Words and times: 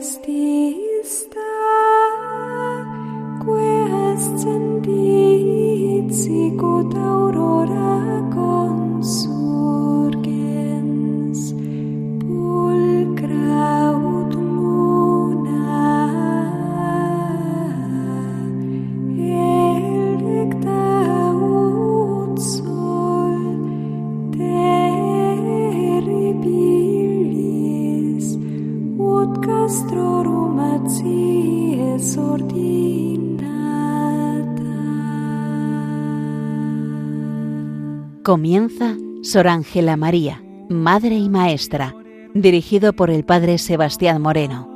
Christi. 0.00 0.59
Comienza 38.30 38.96
Sor 39.22 39.48
Ángela 39.48 39.96
María, 39.96 40.40
Madre 40.68 41.16
y 41.16 41.28
Maestra, 41.28 41.96
dirigido 42.32 42.92
por 42.92 43.10
el 43.10 43.24
Padre 43.24 43.58
Sebastián 43.58 44.22
Moreno. 44.22 44.68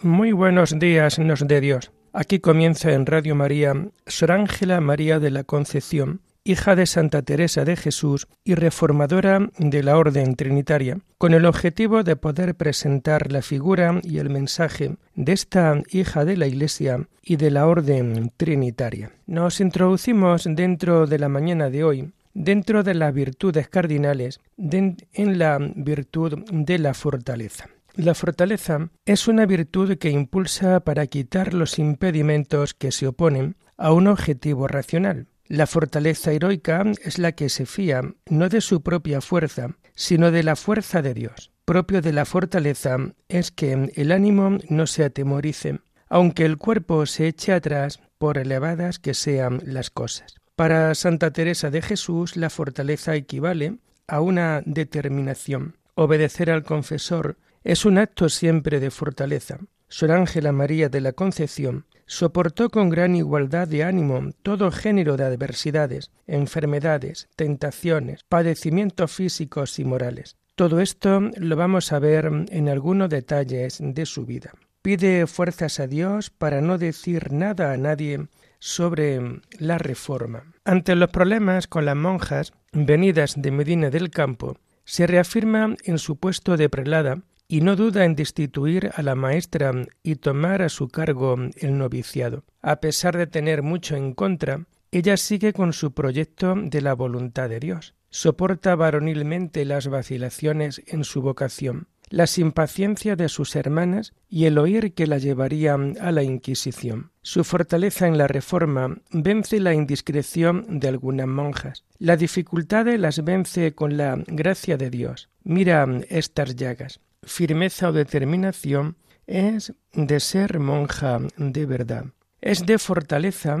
Muy 0.00 0.30
buenos 0.30 0.78
días, 0.78 1.18
nos 1.18 1.40
de 1.48 1.60
Dios. 1.60 1.90
Aquí 2.12 2.38
comienza 2.38 2.92
en 2.92 3.06
Radio 3.06 3.34
María 3.34 3.74
Sor 4.06 4.30
Ángela 4.30 4.80
María 4.80 5.18
de 5.18 5.32
la 5.32 5.42
Concepción 5.42 6.20
hija 6.44 6.74
de 6.74 6.86
Santa 6.86 7.22
Teresa 7.22 7.64
de 7.64 7.76
Jesús 7.76 8.26
y 8.44 8.54
reformadora 8.54 9.50
de 9.58 9.82
la 9.82 9.96
Orden 9.96 10.34
Trinitaria, 10.34 10.98
con 11.18 11.34
el 11.34 11.46
objetivo 11.46 12.02
de 12.02 12.16
poder 12.16 12.54
presentar 12.54 13.30
la 13.30 13.42
figura 13.42 14.00
y 14.02 14.18
el 14.18 14.30
mensaje 14.30 14.96
de 15.14 15.32
esta 15.32 15.82
hija 15.90 16.24
de 16.24 16.36
la 16.36 16.46
Iglesia 16.46 17.06
y 17.22 17.36
de 17.36 17.50
la 17.50 17.66
Orden 17.66 18.32
Trinitaria. 18.36 19.12
Nos 19.26 19.60
introducimos 19.60 20.44
dentro 20.48 21.06
de 21.06 21.18
la 21.18 21.28
mañana 21.28 21.70
de 21.70 21.84
hoy 21.84 22.12
dentro 22.34 22.82
de 22.82 22.94
las 22.94 23.12
virtudes 23.12 23.68
cardinales 23.68 24.40
en 24.56 25.38
la 25.38 25.58
virtud 25.58 26.44
de 26.50 26.78
la 26.78 26.94
fortaleza. 26.94 27.68
La 27.94 28.14
fortaleza 28.14 28.88
es 29.04 29.28
una 29.28 29.44
virtud 29.44 29.98
que 29.98 30.10
impulsa 30.10 30.80
para 30.80 31.06
quitar 31.06 31.52
los 31.52 31.78
impedimentos 31.78 32.72
que 32.72 32.90
se 32.90 33.06
oponen 33.06 33.56
a 33.76 33.92
un 33.92 34.06
objetivo 34.06 34.66
racional. 34.66 35.26
La 35.46 35.66
fortaleza 35.66 36.32
heroica 36.32 36.84
es 37.02 37.18
la 37.18 37.32
que 37.32 37.48
se 37.48 37.66
fía 37.66 38.02
no 38.26 38.48
de 38.48 38.60
su 38.60 38.82
propia 38.82 39.20
fuerza, 39.20 39.76
sino 39.94 40.30
de 40.30 40.42
la 40.42 40.56
fuerza 40.56 41.02
de 41.02 41.14
Dios. 41.14 41.50
Propio 41.64 42.00
de 42.00 42.12
la 42.12 42.24
fortaleza 42.24 42.96
es 43.28 43.50
que 43.50 43.90
el 43.94 44.12
ánimo 44.12 44.58
no 44.68 44.86
se 44.86 45.04
atemorice, 45.04 45.80
aunque 46.08 46.44
el 46.44 46.58
cuerpo 46.58 47.06
se 47.06 47.28
eche 47.28 47.52
atrás 47.52 48.00
por 48.18 48.38
elevadas 48.38 48.98
que 48.98 49.14
sean 49.14 49.62
las 49.64 49.90
cosas. 49.90 50.34
Para 50.56 50.94
Santa 50.94 51.32
Teresa 51.32 51.70
de 51.70 51.82
Jesús 51.82 52.36
la 52.36 52.50
fortaleza 52.50 53.14
equivale 53.14 53.78
a 54.06 54.20
una 54.20 54.62
determinación. 54.64 55.76
Obedecer 55.94 56.50
al 56.50 56.62
confesor 56.62 57.36
es 57.64 57.84
un 57.84 57.98
acto 57.98 58.28
siempre 58.28 58.80
de 58.80 58.90
fortaleza. 58.90 59.58
Sor 59.88 60.12
Ángela 60.12 60.52
María 60.52 60.88
de 60.88 61.00
la 61.00 61.12
Concepción 61.12 61.86
soportó 62.06 62.70
con 62.70 62.90
gran 62.90 63.16
igualdad 63.16 63.68
de 63.68 63.84
ánimo 63.84 64.30
todo 64.42 64.70
género 64.70 65.16
de 65.16 65.24
adversidades, 65.24 66.10
enfermedades, 66.26 67.28
tentaciones, 67.36 68.24
padecimientos 68.28 69.12
físicos 69.12 69.78
y 69.78 69.84
morales. 69.84 70.36
Todo 70.54 70.80
esto 70.80 71.20
lo 71.36 71.56
vamos 71.56 71.92
a 71.92 71.98
ver 71.98 72.30
en 72.50 72.68
algunos 72.68 73.08
detalles 73.08 73.78
de 73.80 74.06
su 74.06 74.26
vida. 74.26 74.52
Pide 74.82 75.26
fuerzas 75.26 75.80
a 75.80 75.86
Dios 75.86 76.30
para 76.30 76.60
no 76.60 76.76
decir 76.76 77.32
nada 77.32 77.72
a 77.72 77.76
nadie 77.76 78.26
sobre 78.58 79.40
la 79.58 79.78
reforma. 79.78 80.44
Ante 80.64 80.94
los 80.94 81.10
problemas 81.10 81.66
con 81.66 81.84
las 81.84 81.96
monjas 81.96 82.52
venidas 82.72 83.34
de 83.36 83.50
Medina 83.50 83.90
del 83.90 84.10
Campo, 84.10 84.56
se 84.84 85.06
reafirma 85.06 85.74
en 85.84 85.98
su 85.98 86.16
puesto 86.16 86.56
de 86.56 86.68
prelada 86.68 87.22
y 87.52 87.60
no 87.60 87.76
duda 87.76 88.06
en 88.06 88.14
destituir 88.14 88.92
a 88.94 89.02
la 89.02 89.14
maestra 89.14 89.72
y 90.02 90.14
tomar 90.14 90.62
a 90.62 90.70
su 90.70 90.88
cargo 90.88 91.36
el 91.56 91.76
noviciado. 91.76 92.44
A 92.62 92.80
pesar 92.80 93.18
de 93.18 93.26
tener 93.26 93.62
mucho 93.62 93.94
en 93.94 94.14
contra, 94.14 94.64
ella 94.90 95.18
sigue 95.18 95.52
con 95.52 95.74
su 95.74 95.92
proyecto 95.92 96.54
de 96.56 96.80
la 96.80 96.94
voluntad 96.94 97.50
de 97.50 97.60
Dios. 97.60 97.94
Soporta 98.08 98.74
varonilmente 98.74 99.66
las 99.66 99.88
vacilaciones 99.88 100.80
en 100.86 101.04
su 101.04 101.20
vocación, 101.20 101.88
las 102.08 102.38
impaciencias 102.38 103.18
de 103.18 103.28
sus 103.28 103.54
hermanas 103.54 104.14
y 104.30 104.46
el 104.46 104.56
oír 104.56 104.94
que 104.94 105.06
la 105.06 105.18
llevarían 105.18 105.98
a 106.00 106.10
la 106.10 106.22
Inquisición. 106.22 107.10
Su 107.20 107.44
fortaleza 107.44 108.08
en 108.08 108.16
la 108.16 108.28
reforma 108.28 108.96
vence 109.10 109.60
la 109.60 109.74
indiscreción 109.74 110.80
de 110.80 110.88
algunas 110.88 111.28
monjas. 111.28 111.84
La 111.98 112.16
dificultad 112.16 112.86
las 112.96 113.22
vence 113.22 113.74
con 113.74 113.98
la 113.98 114.16
gracia 114.26 114.78
de 114.78 114.88
Dios. 114.88 115.28
Mira 115.44 115.86
estas 116.08 116.56
llagas 116.56 116.98
firmeza 117.22 117.88
o 117.88 117.92
determinación 117.92 118.96
es 119.26 119.72
de 119.92 120.20
ser 120.20 120.58
monja 120.58 121.20
de 121.36 121.66
verdad. 121.66 122.06
Es 122.40 122.66
de 122.66 122.78
fortaleza 122.78 123.58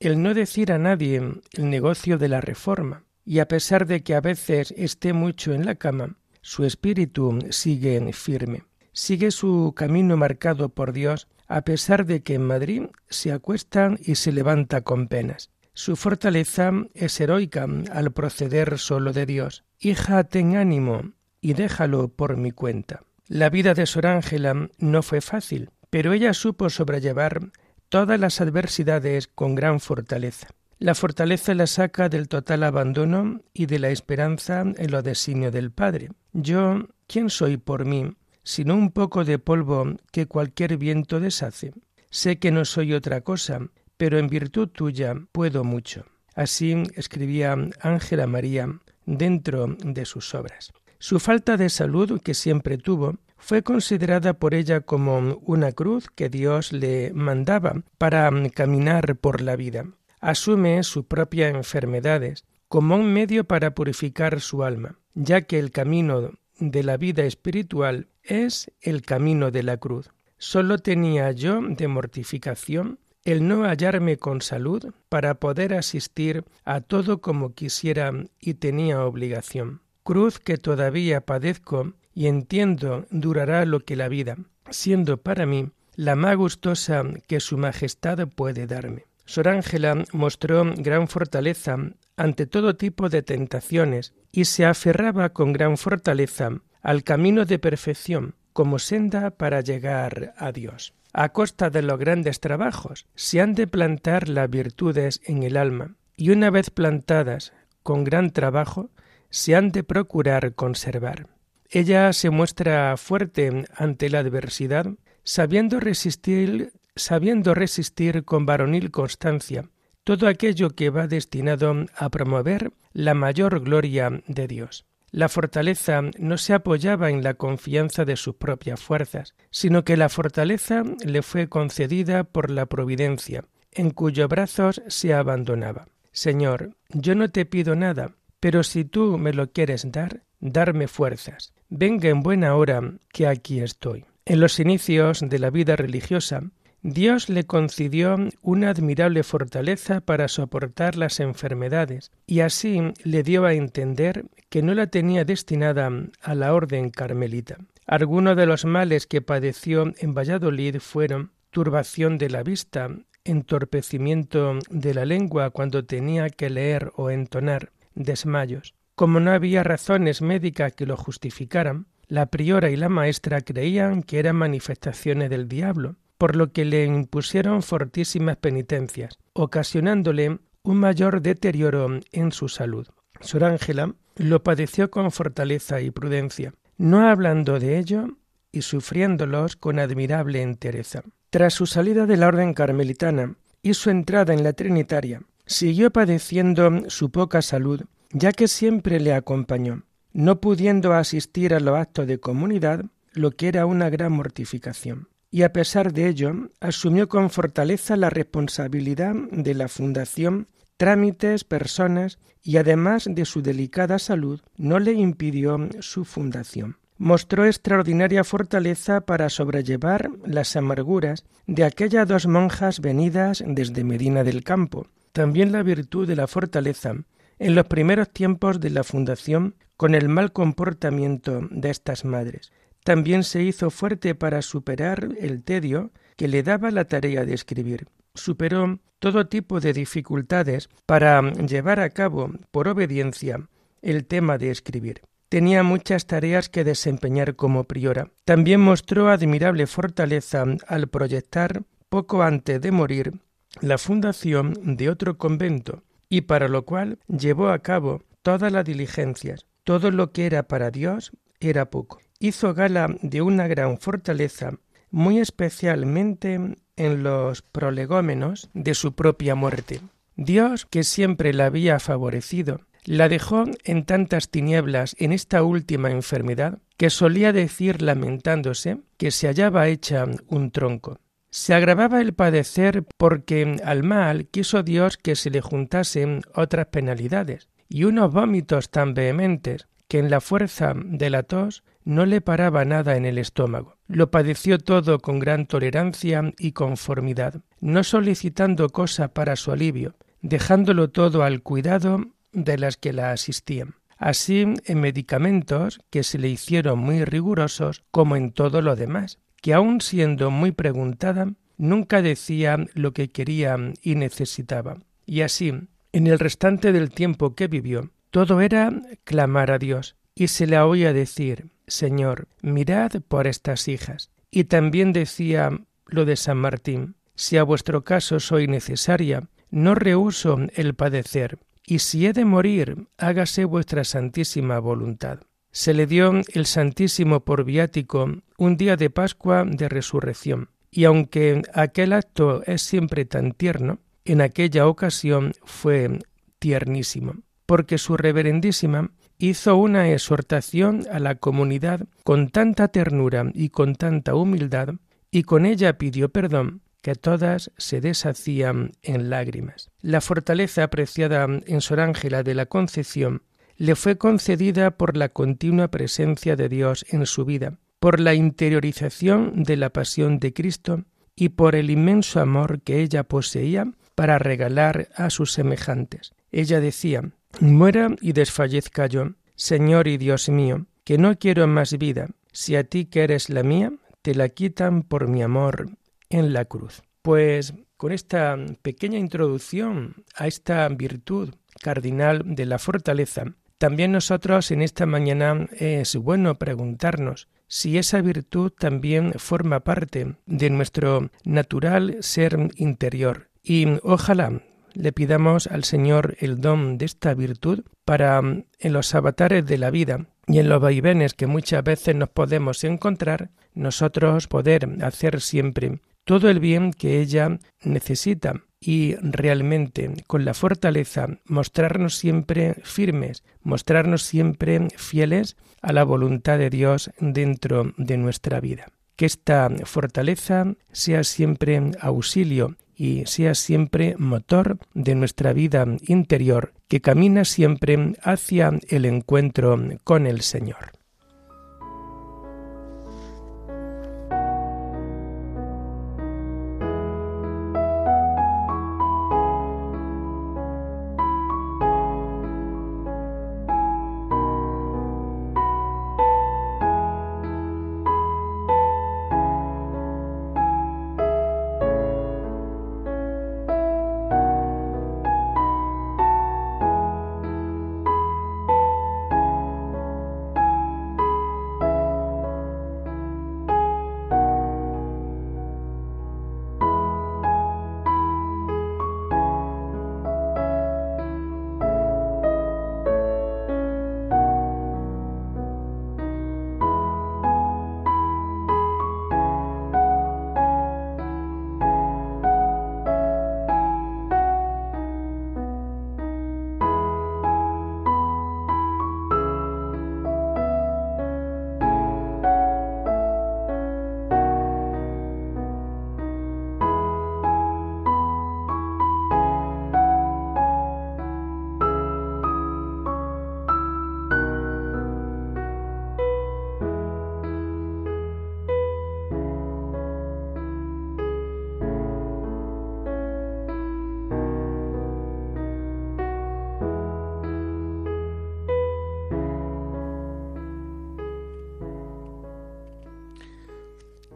el 0.00 0.22
no 0.22 0.34
decir 0.34 0.72
a 0.72 0.78
nadie 0.78 1.16
el 1.16 1.70
negocio 1.70 2.18
de 2.18 2.28
la 2.28 2.40
reforma, 2.40 3.04
y 3.24 3.40
a 3.40 3.48
pesar 3.48 3.86
de 3.86 4.02
que 4.02 4.14
a 4.14 4.20
veces 4.20 4.72
esté 4.76 5.12
mucho 5.12 5.52
en 5.52 5.66
la 5.66 5.74
cama, 5.74 6.16
su 6.40 6.64
espíritu 6.64 7.38
sigue 7.50 8.12
firme, 8.12 8.64
sigue 8.92 9.30
su 9.30 9.74
camino 9.76 10.16
marcado 10.16 10.68
por 10.68 10.92
Dios, 10.92 11.28
a 11.46 11.62
pesar 11.62 12.06
de 12.06 12.22
que 12.22 12.34
en 12.34 12.46
Madrid 12.46 12.82
se 13.08 13.32
acuesta 13.32 13.96
y 14.00 14.14
se 14.14 14.32
levanta 14.32 14.82
con 14.82 15.08
penas. 15.08 15.50
Su 15.72 15.96
fortaleza 15.96 16.72
es 16.94 17.20
heroica 17.20 17.66
al 17.92 18.12
proceder 18.12 18.78
solo 18.78 19.12
de 19.12 19.26
Dios. 19.26 19.64
Hija, 19.78 20.24
ten 20.24 20.56
ánimo, 20.56 21.12
y 21.40 21.54
déjalo 21.54 22.08
por 22.08 22.36
mi 22.36 22.50
cuenta. 22.50 23.02
La 23.26 23.50
vida 23.50 23.74
de 23.74 23.86
Sor 23.86 24.06
Ángela 24.06 24.68
no 24.78 25.02
fue 25.02 25.20
fácil, 25.20 25.70
pero 25.90 26.12
ella 26.12 26.32
supo 26.34 26.70
sobrellevar 26.70 27.50
todas 27.88 28.18
las 28.18 28.40
adversidades 28.40 29.28
con 29.28 29.54
gran 29.54 29.80
fortaleza. 29.80 30.48
La 30.78 30.94
fortaleza 30.94 31.54
la 31.54 31.66
saca 31.66 32.08
del 32.08 32.28
total 32.28 32.62
abandono 32.62 33.40
y 33.52 33.66
de 33.66 33.80
la 33.80 33.90
esperanza 33.90 34.60
en 34.60 34.90
lo 34.90 35.02
designio 35.02 35.50
del 35.50 35.72
Padre. 35.72 36.10
Yo, 36.32 36.86
¿quién 37.08 37.30
soy 37.30 37.56
por 37.56 37.84
mí, 37.84 38.12
sino 38.44 38.76
un 38.76 38.92
poco 38.92 39.24
de 39.24 39.38
polvo 39.38 39.96
que 40.12 40.26
cualquier 40.26 40.76
viento 40.76 41.18
deshace? 41.18 41.72
Sé 42.10 42.38
que 42.38 42.52
no 42.52 42.64
soy 42.64 42.94
otra 42.94 43.22
cosa, 43.22 43.60
pero 43.96 44.18
en 44.18 44.28
virtud 44.28 44.68
tuya 44.68 45.14
puedo 45.32 45.64
mucho. 45.64 46.06
Así 46.34 46.84
escribía 46.94 47.56
Ángela 47.80 48.28
María 48.28 48.68
dentro 49.04 49.66
de 49.66 50.04
sus 50.04 50.34
obras. 50.34 50.72
Su 51.00 51.20
falta 51.20 51.56
de 51.56 51.70
salud, 51.70 52.20
que 52.20 52.34
siempre 52.34 52.76
tuvo, 52.76 53.18
fue 53.36 53.62
considerada 53.62 54.34
por 54.34 54.52
ella 54.52 54.80
como 54.80 55.38
una 55.42 55.70
cruz 55.70 56.08
que 56.12 56.28
Dios 56.28 56.72
le 56.72 57.12
mandaba 57.14 57.82
para 57.98 58.30
caminar 58.52 59.16
por 59.16 59.40
la 59.40 59.54
vida. 59.54 59.86
Asume 60.20 60.82
sus 60.82 61.04
propias 61.04 61.54
enfermedades 61.54 62.44
como 62.66 62.96
un 62.96 63.12
medio 63.12 63.44
para 63.44 63.76
purificar 63.76 64.40
su 64.40 64.64
alma, 64.64 64.98
ya 65.14 65.42
que 65.42 65.60
el 65.60 65.70
camino 65.70 66.32
de 66.58 66.82
la 66.82 66.96
vida 66.96 67.22
espiritual 67.22 68.08
es 68.24 68.72
el 68.80 69.02
camino 69.02 69.52
de 69.52 69.62
la 69.62 69.76
cruz. 69.76 70.10
Solo 70.36 70.78
tenía 70.78 71.30
yo 71.30 71.60
de 71.62 71.86
mortificación 71.86 72.98
el 73.24 73.46
no 73.46 73.62
hallarme 73.62 74.16
con 74.16 74.42
salud 74.42 74.92
para 75.08 75.38
poder 75.38 75.74
asistir 75.74 76.44
a 76.64 76.80
todo 76.80 77.20
como 77.20 77.54
quisiera 77.54 78.12
y 78.40 78.54
tenía 78.54 79.04
obligación 79.04 79.80
cruz 80.08 80.38
que 80.38 80.56
todavía 80.56 81.20
padezco 81.20 81.92
y 82.14 82.28
entiendo 82.28 83.04
durará 83.10 83.66
lo 83.66 83.80
que 83.80 83.94
la 83.94 84.08
vida, 84.08 84.38
siendo 84.70 85.18
para 85.18 85.44
mí 85.44 85.68
la 85.96 86.16
más 86.16 86.34
gustosa 86.34 87.04
que 87.26 87.40
su 87.40 87.58
majestad 87.58 88.26
puede 88.26 88.66
darme. 88.66 89.04
Sor 89.26 89.48
Ángela 89.48 90.02
mostró 90.14 90.64
gran 90.78 91.08
fortaleza 91.08 91.76
ante 92.16 92.46
todo 92.46 92.74
tipo 92.74 93.10
de 93.10 93.20
tentaciones 93.20 94.14
y 94.32 94.46
se 94.46 94.64
aferraba 94.64 95.28
con 95.34 95.52
gran 95.52 95.76
fortaleza 95.76 96.52
al 96.80 97.04
camino 97.04 97.44
de 97.44 97.58
perfección 97.58 98.34
como 98.54 98.78
senda 98.78 99.28
para 99.28 99.60
llegar 99.60 100.32
a 100.38 100.52
Dios. 100.52 100.94
A 101.12 101.28
costa 101.34 101.68
de 101.68 101.82
los 101.82 101.98
grandes 101.98 102.40
trabajos 102.40 103.04
se 103.14 103.42
han 103.42 103.54
de 103.54 103.66
plantar 103.66 104.30
las 104.30 104.48
virtudes 104.48 105.20
en 105.26 105.42
el 105.42 105.58
alma 105.58 105.96
y 106.16 106.30
una 106.30 106.48
vez 106.48 106.70
plantadas 106.70 107.52
con 107.82 108.04
gran 108.04 108.30
trabajo 108.30 108.88
se 109.30 109.54
han 109.54 109.70
de 109.70 109.82
procurar 109.82 110.54
conservar. 110.54 111.26
Ella 111.70 112.12
se 112.12 112.30
muestra 112.30 112.96
fuerte 112.96 113.66
ante 113.76 114.08
la 114.08 114.20
adversidad, 114.20 114.86
sabiendo 115.22 115.80
resistir, 115.80 116.72
sabiendo 116.96 117.54
resistir 117.54 118.24
con 118.24 118.46
varonil 118.46 118.90
constancia 118.90 119.68
todo 120.08 120.26
aquello 120.26 120.70
que 120.70 120.88
va 120.88 121.06
destinado 121.06 121.84
a 121.94 122.08
promover 122.08 122.72
la 122.94 123.12
mayor 123.12 123.60
gloria 123.60 124.22
de 124.26 124.48
Dios. 124.48 124.86
La 125.10 125.28
fortaleza 125.28 126.00
no 126.18 126.38
se 126.38 126.54
apoyaba 126.54 127.10
en 127.10 127.22
la 127.22 127.34
confianza 127.34 128.06
de 128.06 128.16
sus 128.16 128.36
propias 128.36 128.80
fuerzas, 128.80 129.34
sino 129.50 129.84
que 129.84 129.98
la 129.98 130.08
fortaleza 130.08 130.82
le 131.04 131.20
fue 131.20 131.50
concedida 131.50 132.24
por 132.24 132.48
la 132.50 132.64
providencia, 132.64 133.44
en 133.70 133.90
cuyos 133.90 134.30
brazos 134.30 134.80
se 134.86 135.12
abandonaba. 135.12 135.88
Señor, 136.10 136.74
yo 136.88 137.14
no 137.14 137.30
te 137.30 137.44
pido 137.44 137.76
nada, 137.76 138.12
pero 138.40 138.62
si 138.62 138.84
tú 138.84 139.18
me 139.18 139.32
lo 139.32 139.50
quieres 139.52 139.90
dar, 139.90 140.22
darme 140.40 140.88
fuerzas. 140.88 141.52
Venga 141.68 142.08
en 142.08 142.22
buena 142.22 142.54
hora, 142.54 142.80
que 143.12 143.26
aquí 143.26 143.60
estoy. 143.60 144.04
En 144.24 144.40
los 144.40 144.60
inicios 144.60 145.20
de 145.20 145.38
la 145.38 145.50
vida 145.50 145.76
religiosa, 145.76 146.42
Dios 146.82 147.28
le 147.28 147.44
concedió 147.44 148.16
una 148.40 148.70
admirable 148.70 149.24
fortaleza 149.24 150.00
para 150.00 150.28
soportar 150.28 150.96
las 150.96 151.18
enfermedades, 151.18 152.12
y 152.26 152.40
así 152.40 152.80
le 153.02 153.22
dio 153.22 153.44
a 153.46 153.54
entender 153.54 154.26
que 154.48 154.62
no 154.62 154.74
la 154.74 154.86
tenía 154.86 155.24
destinada 155.24 155.90
a 156.22 156.34
la 156.34 156.54
orden 156.54 156.90
carmelita. 156.90 157.58
Algunos 157.86 158.36
de 158.36 158.46
los 158.46 158.64
males 158.64 159.06
que 159.06 159.22
padeció 159.22 159.92
en 159.98 160.14
Valladolid 160.14 160.76
fueron 160.78 161.32
turbación 161.50 162.16
de 162.16 162.30
la 162.30 162.42
vista, 162.42 162.90
entorpecimiento 163.24 164.58
de 164.70 164.94
la 164.94 165.04
lengua 165.04 165.50
cuando 165.50 165.84
tenía 165.84 166.30
que 166.30 166.48
leer 166.48 166.92
o 166.96 167.10
entonar, 167.10 167.72
desmayos. 167.98 168.74
Como 168.94 169.20
no 169.20 169.30
había 169.30 169.62
razones 169.62 170.22
médicas 170.22 170.72
que 170.72 170.86
lo 170.86 170.96
justificaran, 170.96 171.86
la 172.08 172.26
priora 172.26 172.70
y 172.70 172.76
la 172.76 172.88
maestra 172.88 173.42
creían 173.42 174.02
que 174.02 174.18
eran 174.18 174.36
manifestaciones 174.36 175.28
del 175.28 175.48
diablo, 175.48 175.96
por 176.16 176.34
lo 176.34 176.52
que 176.52 176.64
le 176.64 176.84
impusieron 176.84 177.62
fortísimas 177.62 178.38
penitencias, 178.38 179.18
ocasionándole 179.34 180.38
un 180.62 180.76
mayor 180.78 181.22
deterioro 181.22 182.00
en 182.12 182.32
su 182.32 182.48
salud. 182.48 182.88
Sor 183.20 183.44
Ángela 183.44 183.94
lo 184.16 184.42
padeció 184.42 184.90
con 184.90 185.10
fortaleza 185.12 185.80
y 185.80 185.90
prudencia, 185.90 186.54
no 186.76 187.08
hablando 187.08 187.60
de 187.60 187.78
ello 187.78 188.16
y 188.52 188.62
sufriéndolos 188.62 189.56
con 189.56 189.78
admirable 189.78 190.42
entereza. 190.42 191.02
Tras 191.30 191.54
su 191.54 191.66
salida 191.66 192.06
de 192.06 192.16
la 192.16 192.28
orden 192.28 192.54
carmelitana 192.54 193.34
y 193.62 193.74
su 193.74 193.90
entrada 193.90 194.32
en 194.32 194.42
la 194.42 194.54
Trinitaria, 194.54 195.22
siguió 195.48 195.90
padeciendo 195.90 196.88
su 196.88 197.10
poca 197.10 197.42
salud, 197.42 197.82
ya 198.12 198.30
que 198.30 198.46
siempre 198.46 199.00
le 199.00 199.12
acompañó, 199.12 199.82
no 200.12 200.40
pudiendo 200.40 200.92
asistir 200.92 201.52
a 201.52 201.58
los 201.58 201.76
actos 201.76 202.06
de 202.06 202.20
comunidad, 202.20 202.84
lo 203.12 203.32
que 203.32 203.48
era 203.48 203.66
una 203.66 203.90
gran 203.90 204.12
mortificación 204.12 205.08
y 205.30 205.42
a 205.42 205.52
pesar 205.52 205.92
de 205.92 206.08
ello 206.08 206.48
asumió 206.60 207.08
con 207.08 207.30
fortaleza 207.30 207.96
la 207.96 208.10
responsabilidad 208.10 209.14
de 209.30 209.54
la 209.54 209.68
fundación, 209.68 210.48
trámites, 210.76 211.44
personas 211.44 212.18
y 212.42 212.56
además 212.56 213.06
de 213.10 213.24
su 213.24 213.42
delicada 213.42 213.98
salud 213.98 214.40
no 214.56 214.78
le 214.78 214.92
impidió 214.92 215.58
su 215.80 216.04
fundación. 216.04 216.78
Mostró 216.96 217.44
extraordinaria 217.44 218.24
fortaleza 218.24 219.02
para 219.02 219.28
sobrellevar 219.28 220.10
las 220.24 220.56
amarguras 220.56 221.24
de 221.46 221.64
aquellas 221.64 222.08
dos 222.08 222.26
monjas 222.26 222.80
venidas 222.80 223.44
desde 223.46 223.84
Medina 223.84 224.24
del 224.24 224.42
Campo. 224.42 224.86
También 225.12 225.52
la 225.52 225.62
virtud 225.62 226.06
de 226.06 226.16
la 226.16 226.26
fortaleza 226.26 226.94
en 227.38 227.54
los 227.54 227.66
primeros 227.66 228.10
tiempos 228.10 228.60
de 228.60 228.70
la 228.70 228.84
fundación 228.84 229.54
con 229.76 229.94
el 229.94 230.08
mal 230.08 230.32
comportamiento 230.32 231.40
de 231.50 231.70
estas 231.70 232.04
madres, 232.04 232.52
también 232.84 233.22
se 233.22 233.42
hizo 233.42 233.70
fuerte 233.70 234.14
para 234.14 234.42
superar 234.42 235.08
el 235.20 235.42
tedio 235.42 235.92
que 236.16 236.26
le 236.26 236.42
daba 236.42 236.70
la 236.70 236.86
tarea 236.86 237.24
de 237.24 237.34
escribir. 237.34 237.86
Superó 238.14 238.80
todo 238.98 239.28
tipo 239.28 239.60
de 239.60 239.72
dificultades 239.72 240.68
para 240.86 241.20
llevar 241.32 241.80
a 241.80 241.90
cabo, 241.90 242.32
por 242.50 242.66
obediencia, 242.66 243.48
el 243.82 244.06
tema 244.06 244.38
de 244.38 244.50
escribir. 244.50 245.02
Tenía 245.28 245.62
muchas 245.62 246.06
tareas 246.06 246.48
que 246.48 246.64
desempeñar 246.64 247.36
como 247.36 247.64
priora. 247.64 248.10
También 248.24 248.60
mostró 248.60 249.08
admirable 249.08 249.66
fortaleza 249.66 250.44
al 250.66 250.88
proyectar, 250.88 251.62
poco 251.88 252.22
antes 252.22 252.60
de 252.60 252.72
morir, 252.72 253.12
la 253.60 253.78
fundación 253.78 254.76
de 254.76 254.90
otro 254.90 255.18
convento, 255.18 255.82
y 256.08 256.22
para 256.22 256.48
lo 256.48 256.64
cual 256.64 256.98
llevó 257.08 257.48
a 257.48 257.60
cabo 257.60 258.02
todas 258.22 258.52
las 258.52 258.64
diligencias. 258.64 259.46
Todo 259.64 259.90
lo 259.90 260.12
que 260.12 260.26
era 260.26 260.44
para 260.44 260.70
Dios 260.70 261.12
era 261.40 261.70
poco 261.70 262.00
hizo 262.18 262.54
gala 262.54 262.96
de 263.02 263.22
una 263.22 263.46
gran 263.46 263.78
fortaleza, 263.78 264.52
muy 264.90 265.18
especialmente 265.18 266.56
en 266.76 267.02
los 267.02 267.42
prolegómenos 267.42 268.50
de 268.54 268.74
su 268.74 268.94
propia 268.94 269.34
muerte. 269.34 269.80
Dios, 270.16 270.66
que 270.66 270.84
siempre 270.84 271.32
la 271.32 271.46
había 271.46 271.78
favorecido, 271.78 272.62
la 272.84 273.08
dejó 273.08 273.44
en 273.64 273.84
tantas 273.84 274.30
tinieblas 274.30 274.96
en 274.98 275.12
esta 275.12 275.42
última 275.42 275.90
enfermedad 275.90 276.58
que 276.76 276.90
solía 276.90 277.32
decir 277.32 277.82
lamentándose 277.82 278.78
que 278.96 279.10
se 279.10 279.26
hallaba 279.26 279.68
hecha 279.68 280.06
un 280.28 280.50
tronco. 280.50 280.98
Se 281.30 281.54
agravaba 281.54 282.00
el 282.00 282.14
padecer 282.14 282.84
porque 282.96 283.60
al 283.64 283.82
mal 283.82 284.26
quiso 284.26 284.62
Dios 284.62 284.96
que 284.96 285.14
se 285.14 285.30
le 285.30 285.40
juntasen 285.40 286.22
otras 286.34 286.66
penalidades 286.66 287.48
y 287.68 287.84
unos 287.84 288.12
vómitos 288.12 288.70
tan 288.70 288.94
vehementes 288.94 289.68
que 289.88 289.98
en 289.98 290.10
la 290.10 290.20
fuerza 290.20 290.72
de 290.74 291.10
la 291.10 291.22
tos 291.22 291.64
no 291.84 292.06
le 292.06 292.20
paraba 292.20 292.64
nada 292.64 292.96
en 292.96 293.06
el 293.06 293.18
estómago. 293.18 293.76
Lo 293.86 294.10
padeció 294.10 294.58
todo 294.58 295.00
con 295.00 295.18
gran 295.18 295.46
tolerancia 295.46 296.34
y 296.38 296.52
conformidad, 296.52 297.40
no 297.60 297.84
solicitando 297.84 298.68
cosa 298.68 299.08
para 299.08 299.36
su 299.36 299.52
alivio, 299.52 299.96
dejándolo 300.20 300.90
todo 300.90 301.22
al 301.22 301.42
cuidado 301.42 302.04
de 302.32 302.58
las 302.58 302.76
que 302.76 302.92
la 302.92 303.12
asistían. 303.12 303.74
Así 303.96 304.46
en 304.64 304.80
medicamentos 304.80 305.80
que 305.90 306.02
se 306.02 306.18
le 306.18 306.28
hicieron 306.28 306.78
muy 306.78 307.04
rigurosos 307.04 307.82
como 307.90 308.16
en 308.16 308.32
todo 308.32 308.62
lo 308.62 308.76
demás, 308.76 309.18
que 309.40 309.54
aun 309.54 309.80
siendo 309.80 310.30
muy 310.30 310.52
preguntada, 310.52 311.32
nunca 311.56 312.02
decía 312.02 312.58
lo 312.74 312.92
que 312.92 313.10
quería 313.10 313.56
y 313.82 313.94
necesitaba. 313.94 314.78
Y 315.06 315.22
así, 315.22 315.52
en 315.92 316.06
el 316.06 316.18
restante 316.18 316.72
del 316.72 316.90
tiempo 316.90 317.34
que 317.34 317.48
vivió, 317.48 317.90
todo 318.10 318.40
era 318.40 318.72
clamar 319.04 319.50
a 319.50 319.58
Dios, 319.58 319.96
y 320.14 320.28
se 320.28 320.46
le 320.46 320.58
oía 320.58 320.92
decir 320.92 321.50
Señor, 321.68 322.28
mirad 322.40 322.92
por 323.06 323.26
estas 323.26 323.68
hijas. 323.68 324.10
Y 324.30 324.44
también 324.44 324.92
decía 324.92 325.50
lo 325.86 326.04
de 326.04 326.16
San 326.16 326.38
Martín, 326.38 326.96
si 327.14 327.36
a 327.36 327.42
vuestro 327.42 327.84
caso 327.84 328.20
soy 328.20 328.46
necesaria, 328.46 329.28
no 329.50 329.74
rehuso 329.74 330.38
el 330.54 330.74
padecer, 330.74 331.38
y 331.66 331.80
si 331.80 332.06
he 332.06 332.12
de 332.12 332.24
morir, 332.24 332.88
hágase 332.96 333.44
vuestra 333.44 333.84
santísima 333.84 334.58
voluntad. 334.58 335.20
Se 335.50 335.74
le 335.74 335.86
dio 335.86 336.12
el 336.34 336.46
Santísimo 336.46 337.20
por 337.20 337.44
viático 337.44 338.10
un 338.36 338.56
día 338.56 338.76
de 338.76 338.90
Pascua 338.90 339.44
de 339.44 339.68
Resurrección, 339.68 340.50
y 340.70 340.84
aunque 340.84 341.42
aquel 341.54 341.92
acto 341.92 342.42
es 342.44 342.62
siempre 342.62 343.04
tan 343.04 343.32
tierno, 343.32 343.80
en 344.04 344.20
aquella 344.20 344.66
ocasión 344.66 345.32
fue 345.44 345.98
tiernísimo, 346.38 347.16
porque 347.46 347.78
su 347.78 347.96
reverendísima 347.96 348.90
hizo 349.18 349.56
una 349.56 349.90
exhortación 349.90 350.86
a 350.92 350.98
la 350.98 351.16
comunidad 351.16 351.86
con 352.04 352.30
tanta 352.30 352.68
ternura 352.68 353.30
y 353.34 353.48
con 353.48 353.74
tanta 353.74 354.14
humildad, 354.14 354.74
y 355.10 355.22
con 355.22 355.46
ella 355.46 355.78
pidió 355.78 356.10
perdón, 356.10 356.62
que 356.82 356.94
todas 356.94 357.50
se 357.56 357.80
deshacían 357.80 358.72
en 358.82 359.10
lágrimas. 359.10 359.70
La 359.80 360.00
fortaleza 360.00 360.62
apreciada 360.62 361.24
en 361.24 361.60
Sor 361.60 361.80
Ángela 361.80 362.22
de 362.22 362.34
la 362.34 362.46
Concepción 362.46 363.22
le 363.58 363.74
fue 363.74 363.98
concedida 363.98 364.70
por 364.70 364.96
la 364.96 365.08
continua 365.08 365.68
presencia 365.68 366.36
de 366.36 366.48
Dios 366.48 366.86
en 366.90 367.06
su 367.06 367.24
vida, 367.24 367.58
por 367.80 367.98
la 367.98 368.14
interiorización 368.14 369.42
de 369.42 369.56
la 369.56 369.70
pasión 369.70 370.20
de 370.20 370.32
Cristo 370.32 370.84
y 371.16 371.30
por 371.30 371.56
el 371.56 371.68
inmenso 371.68 372.20
amor 372.20 372.60
que 372.60 372.80
ella 372.80 373.02
poseía 373.02 373.72
para 373.96 374.20
regalar 374.20 374.88
a 374.94 375.10
sus 375.10 375.32
semejantes. 375.32 376.12
Ella 376.30 376.60
decía 376.60 377.10
Muera 377.40 377.88
y 378.00 378.12
desfallezca 378.12 378.86
yo, 378.86 379.14
Señor 379.34 379.88
y 379.88 379.96
Dios 379.98 380.28
mío, 380.28 380.66
que 380.84 380.96
no 380.96 381.18
quiero 381.18 381.48
más 381.48 381.76
vida, 381.76 382.10
si 382.32 382.54
a 382.54 382.62
ti 382.62 382.84
que 382.84 383.02
eres 383.02 383.28
la 383.28 383.42
mía, 383.42 383.72
te 384.02 384.14
la 384.14 384.28
quitan 384.28 384.84
por 384.84 385.08
mi 385.08 385.22
amor 385.22 385.70
en 386.10 386.32
la 386.32 386.44
cruz. 386.44 386.82
Pues 387.02 387.54
con 387.76 387.90
esta 387.90 388.36
pequeña 388.62 388.98
introducción 388.98 390.04
a 390.14 390.28
esta 390.28 390.68
virtud 390.68 391.34
cardinal 391.60 392.22
de 392.24 392.46
la 392.46 392.58
fortaleza, 392.58 393.34
también 393.58 393.92
nosotros 393.92 394.50
en 394.50 394.62
esta 394.62 394.86
mañana 394.86 395.48
es 395.52 395.96
bueno 395.96 396.36
preguntarnos 396.36 397.28
si 397.48 397.78
esa 397.78 398.00
virtud 398.00 398.52
también 398.56 399.12
forma 399.16 399.60
parte 399.60 400.14
de 400.26 400.50
nuestro 400.50 401.10
natural 401.24 401.96
ser 402.00 402.50
interior. 402.56 403.28
Y 403.42 403.66
ojalá 403.82 404.42
le 404.74 404.92
pidamos 404.92 405.46
al 405.48 405.64
Señor 405.64 406.16
el 406.20 406.40
don 406.40 406.78
de 406.78 406.84
esta 406.84 407.14
virtud 407.14 407.64
para 407.84 408.22
mm, 408.22 408.44
en 408.60 408.72
los 408.72 408.94
avatares 408.94 409.44
de 409.46 409.58
la 409.58 409.70
vida 409.70 410.06
y 410.26 410.38
en 410.38 410.48
los 410.48 410.60
vaivenes 410.60 411.14
que 411.14 411.26
muchas 411.26 411.64
veces 411.64 411.96
nos 411.96 412.10
podemos 412.10 412.62
encontrar, 412.64 413.30
nosotros 413.54 414.28
poder 414.28 414.68
hacer 414.82 415.20
siempre 415.20 415.80
todo 416.08 416.30
el 416.30 416.40
bien 416.40 416.72
que 416.72 417.02
ella 417.02 417.38
necesita 417.62 418.40
y 418.58 418.94
realmente 418.94 419.92
con 420.06 420.24
la 420.24 420.32
fortaleza 420.32 421.06
mostrarnos 421.26 421.96
siempre 421.96 422.54
firmes, 422.64 423.24
mostrarnos 423.42 424.04
siempre 424.04 424.68
fieles 424.78 425.36
a 425.60 425.74
la 425.74 425.84
voluntad 425.84 426.38
de 426.38 426.48
Dios 426.48 426.90
dentro 426.98 427.74
de 427.76 427.98
nuestra 427.98 428.40
vida. 428.40 428.68
Que 428.96 429.04
esta 429.04 429.50
fortaleza 429.64 430.54
sea 430.72 431.04
siempre 431.04 431.72
auxilio 431.78 432.56
y 432.74 433.04
sea 433.04 433.34
siempre 433.34 433.94
motor 433.98 434.56
de 434.72 434.94
nuestra 434.94 435.34
vida 435.34 435.66
interior 435.82 436.54
que 436.68 436.80
camina 436.80 437.26
siempre 437.26 437.96
hacia 438.02 438.58
el 438.70 438.86
encuentro 438.86 439.58
con 439.84 440.06
el 440.06 440.22
Señor. 440.22 440.77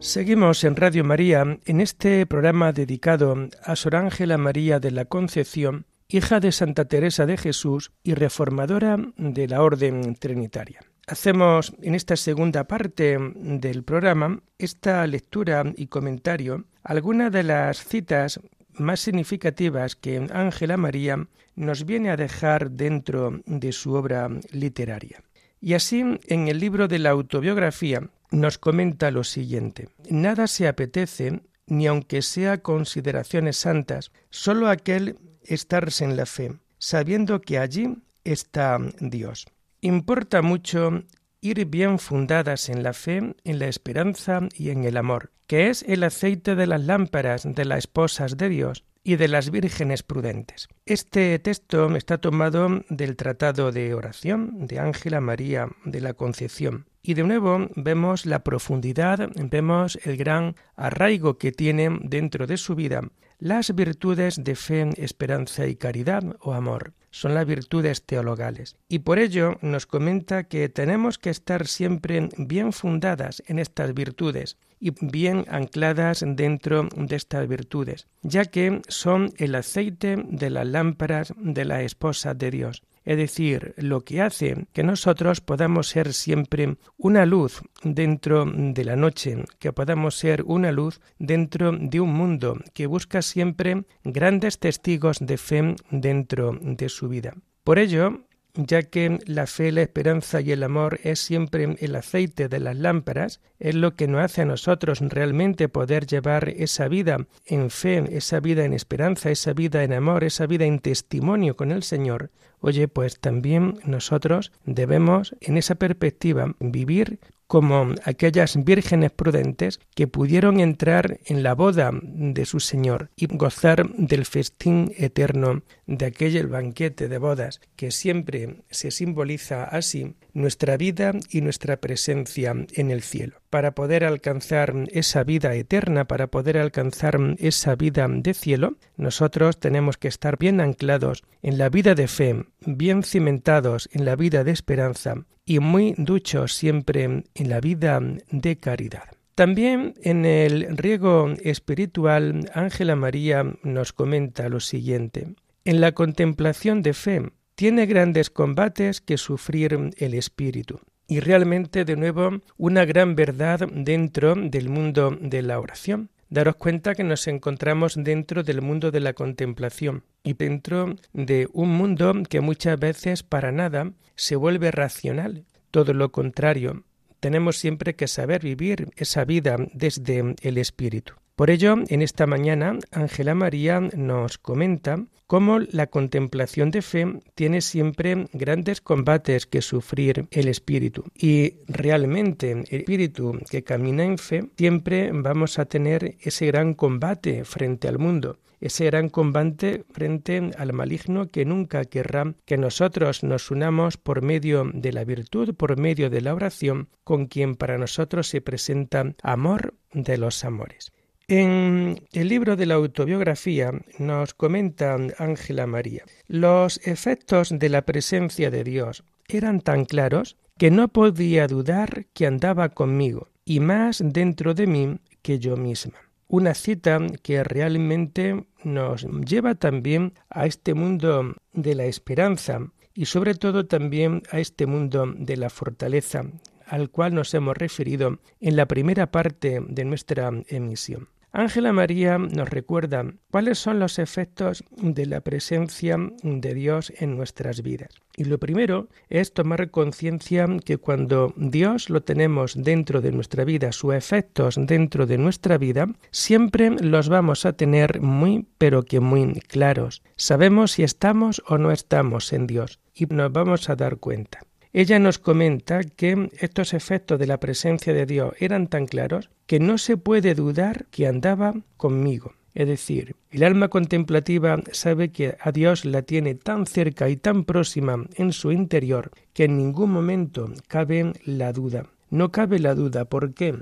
Seguimos 0.03 0.65
en 0.65 0.75
Radio 0.75 1.05
María 1.05 1.59
en 1.63 1.79
este 1.79 2.25
programa 2.25 2.73
dedicado 2.73 3.47
a 3.63 3.75
Sor 3.77 3.95
Ángela 3.95 4.37
María 4.37 4.81
de 4.81 4.91
la 4.91 5.05
Concepción, 5.05 5.85
hija 6.09 6.41
de 6.41 6.51
Santa 6.51 6.83
Teresa 6.89 7.25
de 7.25 7.37
Jesús 7.37 7.93
y 8.03 8.13
reformadora 8.13 8.97
de 9.15 9.47
la 9.47 9.63
Orden 9.63 10.15
Trinitaria. 10.15 10.81
Hacemos 11.07 11.73
en 11.81 11.95
esta 11.95 12.17
segunda 12.17 12.65
parte 12.65 13.17
del 13.33 13.83
programa 13.85 14.41
esta 14.57 15.07
lectura 15.07 15.63
y 15.77 15.87
comentario 15.87 16.65
algunas 16.83 17.31
de 17.31 17.43
las 17.43 17.85
citas 17.85 18.41
más 18.73 18.99
significativas 18.99 19.95
que 19.95 20.27
Ángela 20.33 20.75
María 20.75 21.29
nos 21.55 21.85
viene 21.85 22.09
a 22.09 22.17
dejar 22.17 22.71
dentro 22.71 23.39
de 23.45 23.71
su 23.71 23.93
obra 23.93 24.29
literaria. 24.51 25.23
Y 25.65 25.75
así, 25.75 26.03
en 26.27 26.49
el 26.49 26.59
libro 26.59 26.89
de 26.89 26.99
la 26.99 27.11
autobiografía, 27.11 28.09
nos 28.31 28.57
comenta 28.57 29.11
lo 29.11 29.23
siguiente. 29.23 29.87
Nada 30.09 30.47
se 30.47 30.67
apetece, 30.67 31.39
ni 31.67 31.87
aunque 31.87 32.21
sea 32.21 32.57
consideraciones 32.57 33.55
santas, 33.55 34.11
solo 34.29 34.67
aquel 34.67 35.17
estarse 35.45 36.03
en 36.03 36.17
la 36.17 36.25
fe, 36.25 36.51
sabiendo 36.79 37.39
que 37.39 37.59
allí 37.59 37.95
está 38.25 38.77
Dios. 38.99 39.45
Importa 39.79 40.41
mucho 40.41 41.01
ir 41.43 41.65
bien 41.65 41.99
fundadas 41.99 42.69
en 42.69 42.81
la 42.81 42.93
fe, 42.93 43.35
en 43.43 43.59
la 43.59 43.67
esperanza 43.67 44.39
y 44.55 44.69
en 44.69 44.85
el 44.85 44.97
amor, 44.97 45.31
que 45.45 45.69
es 45.69 45.83
el 45.83 46.03
aceite 46.03 46.55
de 46.55 46.65
las 46.65 46.81
lámparas 46.81 47.43
de 47.43 47.65
las 47.65 47.79
esposas 47.79 48.37
de 48.37 48.49
Dios 48.49 48.85
y 49.03 49.17
de 49.17 49.27
las 49.27 49.51
vírgenes 49.51 50.01
prudentes. 50.01 50.69
Este 50.85 51.37
texto 51.39 51.93
está 51.97 52.17
tomado 52.19 52.83
del 52.89 53.17
Tratado 53.17 53.73
de 53.73 53.93
Oración 53.93 54.65
de 54.67 54.79
Ángela 54.79 55.19
María 55.19 55.67
de 55.83 55.99
la 55.99 56.13
Concepción 56.13 56.85
y 57.01 57.15
de 57.15 57.23
nuevo 57.23 57.67
vemos 57.75 58.25
la 58.25 58.45
profundidad, 58.45 59.29
vemos 59.35 59.99
el 60.05 60.15
gran 60.15 60.55
arraigo 60.77 61.37
que 61.37 61.51
tiene 61.51 61.89
dentro 62.03 62.47
de 62.47 62.55
su 62.55 62.75
vida 62.75 63.01
las 63.39 63.75
virtudes 63.75 64.41
de 64.41 64.55
fe, 64.55 64.89
esperanza 64.95 65.67
y 65.67 65.75
caridad 65.75 66.23
o 66.39 66.53
amor. 66.53 66.93
Son 67.13 67.35
las 67.35 67.45
virtudes 67.45 68.01
teologales. 68.07 68.75
Y 68.89 68.99
por 68.99 69.19
ello 69.19 69.59
nos 69.61 69.85
comenta 69.85 70.45
que 70.45 70.67
tenemos 70.67 71.19
que 71.19 71.29
estar 71.29 71.67
siempre 71.67 72.27
bien 72.39 72.73
fundadas 72.73 73.43
en 73.45 73.59
estas 73.59 73.93
virtudes 73.93 74.57
y 74.79 74.93
bien 74.99 75.45
ancladas 75.47 76.25
dentro 76.25 76.89
de 76.95 77.15
estas 77.15 77.47
virtudes, 77.47 78.07
ya 78.23 78.45
que 78.45 78.81
son 78.87 79.31
el 79.37 79.53
aceite 79.53 80.15
de 80.27 80.49
las 80.49 80.65
lámparas 80.65 81.35
de 81.37 81.65
la 81.65 81.83
esposa 81.83 82.33
de 82.33 82.49
Dios 82.49 82.81
es 83.05 83.17
decir, 83.17 83.73
lo 83.77 84.01
que 84.01 84.21
hace 84.21 84.65
que 84.73 84.83
nosotros 84.83 85.41
podamos 85.41 85.89
ser 85.89 86.13
siempre 86.13 86.77
una 86.97 87.25
luz 87.25 87.61
dentro 87.83 88.45
de 88.45 88.85
la 88.85 88.95
noche, 88.95 89.43
que 89.59 89.73
podamos 89.73 90.15
ser 90.15 90.43
una 90.43 90.71
luz 90.71 91.01
dentro 91.19 91.71
de 91.71 91.99
un 91.99 92.13
mundo 92.13 92.57
que 92.73 92.87
busca 92.87 93.21
siempre 93.21 93.83
grandes 94.03 94.59
testigos 94.59 95.19
de 95.19 95.37
fe 95.37 95.75
dentro 95.89 96.57
de 96.61 96.89
su 96.89 97.09
vida. 97.09 97.33
Por 97.63 97.79
ello, 97.79 98.25
ya 98.55 98.83
que 98.83 99.19
la 99.25 99.47
fe, 99.47 99.71
la 99.71 99.81
esperanza 99.81 100.41
y 100.41 100.51
el 100.51 100.63
amor 100.63 100.99
es 101.03 101.19
siempre 101.19 101.75
el 101.79 101.95
aceite 101.95 102.49
de 102.49 102.59
las 102.59 102.75
lámparas, 102.75 103.41
es 103.59 103.75
lo 103.75 103.95
que 103.95 104.07
nos 104.07 104.21
hace 104.21 104.41
a 104.41 104.45
nosotros 104.45 104.99
realmente 105.01 105.69
poder 105.69 106.05
llevar 106.05 106.49
esa 106.49 106.87
vida 106.87 107.25
en 107.45 107.69
fe, 107.69 108.03
esa 108.15 108.39
vida 108.39 108.63
en 108.65 108.73
esperanza, 108.73 109.31
esa 109.31 109.53
vida 109.53 109.83
en 109.83 109.93
amor, 109.93 110.23
esa 110.23 110.45
vida 110.45 110.65
en 110.65 110.79
testimonio 110.79 111.55
con 111.55 111.71
el 111.71 111.83
Señor. 111.83 112.31
Oye, 112.59 112.87
pues 112.87 113.19
también 113.19 113.79
nosotros 113.85 114.51
debemos 114.65 115.35
en 115.41 115.57
esa 115.57 115.75
perspectiva 115.75 116.55
vivir 116.59 117.19
como 117.53 117.93
aquellas 118.03 118.57
vírgenes 118.65 119.11
prudentes 119.11 119.79
que 119.93 120.07
pudieron 120.07 120.59
entrar 120.59 121.19
en 121.27 121.43
la 121.43 121.53
boda 121.53 121.91
de 122.01 122.45
su 122.45 122.59
Señor 122.59 123.11
y 123.15 123.27
gozar 123.27 123.87
del 123.95 124.25
festín 124.25 124.91
eterno 124.97 125.61
de 125.85 126.07
aquel 126.07 126.47
banquete 126.47 127.07
de 127.07 127.19
bodas 127.19 127.61
que 127.75 127.91
siempre 127.91 128.63
se 128.71 128.89
simboliza 128.89 129.65
así 129.65 130.15
nuestra 130.33 130.77
vida 130.77 131.11
y 131.29 131.41
nuestra 131.41 131.77
presencia 131.77 132.55
en 132.73 132.89
el 132.89 133.03
cielo. 133.03 133.35
Para 133.51 133.75
poder 133.75 134.03
alcanzar 134.03 134.73
esa 134.91 135.23
vida 135.23 135.53
eterna, 135.53 136.05
para 136.05 136.25
poder 136.25 136.57
alcanzar 136.57 137.19
esa 137.37 137.75
vida 137.75 138.07
de 138.09 138.33
cielo, 138.33 138.77
nosotros 138.97 139.59
tenemos 139.59 139.97
que 139.97 140.07
estar 140.07 140.39
bien 140.39 140.59
anclados 140.59 141.23
en 141.43 141.59
la 141.59 141.69
vida 141.69 141.93
de 141.93 142.07
fe, 142.07 142.45
bien 142.65 143.03
cimentados 143.03 143.89
en 143.93 144.05
la 144.05 144.15
vida 144.15 144.43
de 144.43 144.49
esperanza 144.49 145.27
y 145.45 145.59
muy 145.59 145.95
duchos 145.97 146.53
siempre 146.53 147.03
en 147.03 147.49
la 147.49 147.59
vida 147.59 147.99
de 148.31 148.57
caridad. 148.57 149.03
También 149.35 149.95
en 150.03 150.25
el 150.25 150.77
riego 150.77 151.33
espiritual, 151.41 152.49
Ángela 152.53 152.95
María 152.95 153.43
nos 153.63 153.91
comenta 153.91 154.47
lo 154.47 154.59
siguiente. 154.59 155.33
En 155.65 155.81
la 155.81 155.93
contemplación 155.93 156.83
de 156.83 156.93
fe 156.93 157.31
tiene 157.55 157.85
grandes 157.85 158.29
combates 158.29 159.01
que 159.01 159.17
sufrir 159.17 159.91
el 159.97 160.13
espíritu. 160.13 160.79
Y 161.07 161.19
realmente, 161.19 161.83
de 161.83 161.95
nuevo, 161.95 162.41
una 162.57 162.85
gran 162.85 163.15
verdad 163.15 163.67
dentro 163.71 164.35
del 164.35 164.69
mundo 164.69 165.17
de 165.19 165.41
la 165.41 165.59
oración. 165.59 166.09
Daros 166.33 166.55
cuenta 166.55 166.95
que 166.95 167.03
nos 167.03 167.27
encontramos 167.27 167.93
dentro 167.95 168.41
del 168.41 168.63
mundo 168.63 168.89
de 168.89 168.99
la 168.99 169.13
contemplación 169.13 170.03
y 170.23 170.33
dentro 170.33 170.95
de 171.13 171.47
un 171.53 171.69
mundo 171.69 172.11
que 172.27 172.41
muchas 172.41 172.79
veces 172.79 173.21
para 173.21 173.51
nada 173.51 173.91
se 174.15 174.35
vuelve 174.35 174.71
racional. 174.71 175.45
Todo 175.69 175.93
lo 175.93 176.11
contrario, 176.11 176.85
tenemos 177.19 177.57
siempre 177.57 177.95
que 177.95 178.07
saber 178.07 178.41
vivir 178.41 178.89
esa 178.95 179.25
vida 179.25 179.57
desde 179.75 180.33
el 180.41 180.57
espíritu. 180.57 181.13
Por 181.35 181.49
ello, 181.49 181.75
en 181.87 182.01
esta 182.01 182.27
mañana, 182.27 182.77
Ángela 182.91 183.33
María 183.33 183.79
nos 183.79 184.37
comenta 184.37 185.03
cómo 185.25 185.59
la 185.59 185.87
contemplación 185.87 186.69
de 186.69 186.83
fe 186.83 187.07
tiene 187.33 187.61
siempre 187.61 188.27
grandes 188.33 188.81
combates 188.81 189.47
que 189.47 189.63
sufrir 189.63 190.27
el 190.29 190.47
espíritu. 190.47 191.05
Y 191.15 191.55
realmente 191.67 192.51
el 192.51 192.67
espíritu 192.69 193.39
que 193.49 193.63
camina 193.63 194.03
en 194.03 194.19
fe 194.19 194.45
siempre 194.57 195.09
vamos 195.11 195.57
a 195.57 195.65
tener 195.65 196.17
ese 196.21 196.45
gran 196.45 196.75
combate 196.75 197.45
frente 197.45 197.87
al 197.87 197.97
mundo 197.97 198.37
ese 198.63 198.85
gran 198.85 199.09
combate 199.09 199.83
frente 199.91 200.51
al 200.57 200.71
maligno 200.71 201.29
que 201.29 201.43
nunca 201.43 201.83
querrá 201.83 202.33
que 202.45 202.57
nosotros 202.57 203.21
nos 203.21 203.51
unamos 203.51 203.97
por 203.97 204.21
medio 204.21 204.71
de 204.73 204.93
la 204.93 205.03
virtud, 205.03 205.53
por 205.53 205.77
medio 205.77 206.09
de 206.09 206.21
la 206.21 206.33
oración, 206.33 206.87
con 207.03 207.25
quien 207.25 207.55
para 207.55 207.77
nosotros 207.77 208.29
se 208.29 208.39
presenta 208.39 209.13
amor 209.21 209.73
de 209.91 210.17
los 210.17 210.45
amores. 210.45 210.93
En 211.35 211.99
el 212.11 212.27
libro 212.27 212.55
de 212.55 212.67
la 212.67 212.75
autobiografía 212.75 213.71
nos 213.97 214.35
comenta 214.35 214.95
Ángela 215.17 215.65
María, 215.65 216.05
los 216.27 216.79
efectos 216.85 217.49
de 217.57 217.69
la 217.69 217.81
presencia 217.81 218.51
de 218.51 218.63
Dios 218.63 219.03
eran 219.27 219.59
tan 219.59 219.85
claros 219.85 220.37
que 220.59 220.69
no 220.69 220.89
podía 220.89 221.47
dudar 221.47 222.05
que 222.13 222.27
andaba 222.27 222.69
conmigo 222.69 223.29
y 223.45 223.61
más 223.61 224.03
dentro 224.05 224.53
de 224.53 224.67
mí 224.67 224.99
que 225.23 225.39
yo 225.39 225.57
misma 225.57 225.97
una 226.27 226.53
cita 226.53 226.99
que 227.23 227.43
realmente 227.43 228.45
nos 228.63 229.07
lleva 229.25 229.55
también 229.55 230.13
a 230.29 230.45
este 230.45 230.75
mundo 230.75 231.33
de 231.51 231.73
la 231.73 231.85
esperanza 231.85 232.59
y 232.93 233.05
sobre 233.05 233.33
todo 233.33 233.65
también 233.65 234.21
a 234.29 234.39
este 234.39 234.67
mundo 234.67 235.11
de 235.17 235.37
la 235.37 235.49
fortaleza 235.49 236.25
al 236.67 236.91
cual 236.91 237.15
nos 237.15 237.33
hemos 237.33 237.57
referido 237.57 238.19
en 238.39 238.55
la 238.55 238.67
primera 238.67 239.11
parte 239.11 239.61
de 239.67 239.83
nuestra 239.83 240.31
emisión. 240.47 241.07
Ángela 241.35 241.73
María 241.73 242.19
nos 242.19 242.47
recuerda 242.47 243.11
cuáles 243.31 243.57
son 243.57 243.79
los 243.79 243.97
efectos 243.97 244.63
de 244.77 245.07
la 245.07 245.21
presencia 245.21 245.97
de 246.21 246.53
Dios 246.53 246.93
en 246.99 247.17
nuestras 247.17 247.63
vidas. 247.63 247.89
Y 248.15 248.25
lo 248.25 248.37
primero 248.37 248.87
es 249.09 249.33
tomar 249.33 249.71
conciencia 249.71 250.47
que 250.63 250.77
cuando 250.77 251.33
Dios 251.35 251.89
lo 251.89 252.03
tenemos 252.03 252.53
dentro 252.55 253.01
de 253.01 253.11
nuestra 253.11 253.45
vida, 253.45 253.71
sus 253.71 253.95
efectos 253.95 254.57
dentro 254.59 255.07
de 255.07 255.17
nuestra 255.17 255.57
vida, 255.57 255.87
siempre 256.11 256.69
los 256.69 257.09
vamos 257.09 257.47
a 257.47 257.53
tener 257.53 257.99
muy, 257.99 258.45
pero 258.59 258.83
que 258.83 258.99
muy 258.99 259.33
claros. 259.47 260.03
Sabemos 260.15 260.73
si 260.73 260.83
estamos 260.83 261.41
o 261.47 261.57
no 261.57 261.71
estamos 261.71 262.31
en 262.31 262.45
Dios 262.45 262.79
y 262.93 263.07
nos 263.07 263.31
vamos 263.31 263.71
a 263.71 263.75
dar 263.75 263.97
cuenta. 263.97 264.41
Ella 264.75 264.97
nos 264.97 265.19
comenta 265.19 265.83
que 265.83 266.29
estos 266.39 266.73
efectos 266.73 267.19
de 267.19 267.27
la 267.27 267.39
presencia 267.39 267.93
de 267.93 268.07
Dios 268.07 268.33
eran 268.39 268.67
tan 268.67 268.87
claros 268.87 269.29
que 269.45 269.59
no 269.59 269.77
se 269.77 269.97
puede 269.97 270.33
dudar 270.33 270.87
que 270.89 271.05
andaba 271.05 271.53
conmigo. 271.77 272.33
Es 272.55 272.67
decir, 272.67 273.15
el 273.29 273.43
alma 273.43 273.67
contemplativa 273.67 274.59
sabe 274.71 275.09
que 275.09 275.37
a 275.39 275.51
Dios 275.51 275.85
la 275.85 276.01
tiene 276.01 276.33
tan 276.33 276.65
cerca 276.65 277.07
y 277.09 277.17
tan 277.17 277.43
próxima 277.43 278.03
en 278.15 278.31
su 278.31 278.51
interior 278.51 279.11
que 279.33 279.45
en 279.45 279.57
ningún 279.57 279.91
momento 279.91 280.51
cabe 280.67 281.13
la 281.23 281.53
duda. 281.53 281.85
No 282.09 282.31
cabe 282.31 282.57
la 282.57 282.73
duda. 282.73 283.05
¿Por 283.05 283.35
qué? 283.35 283.55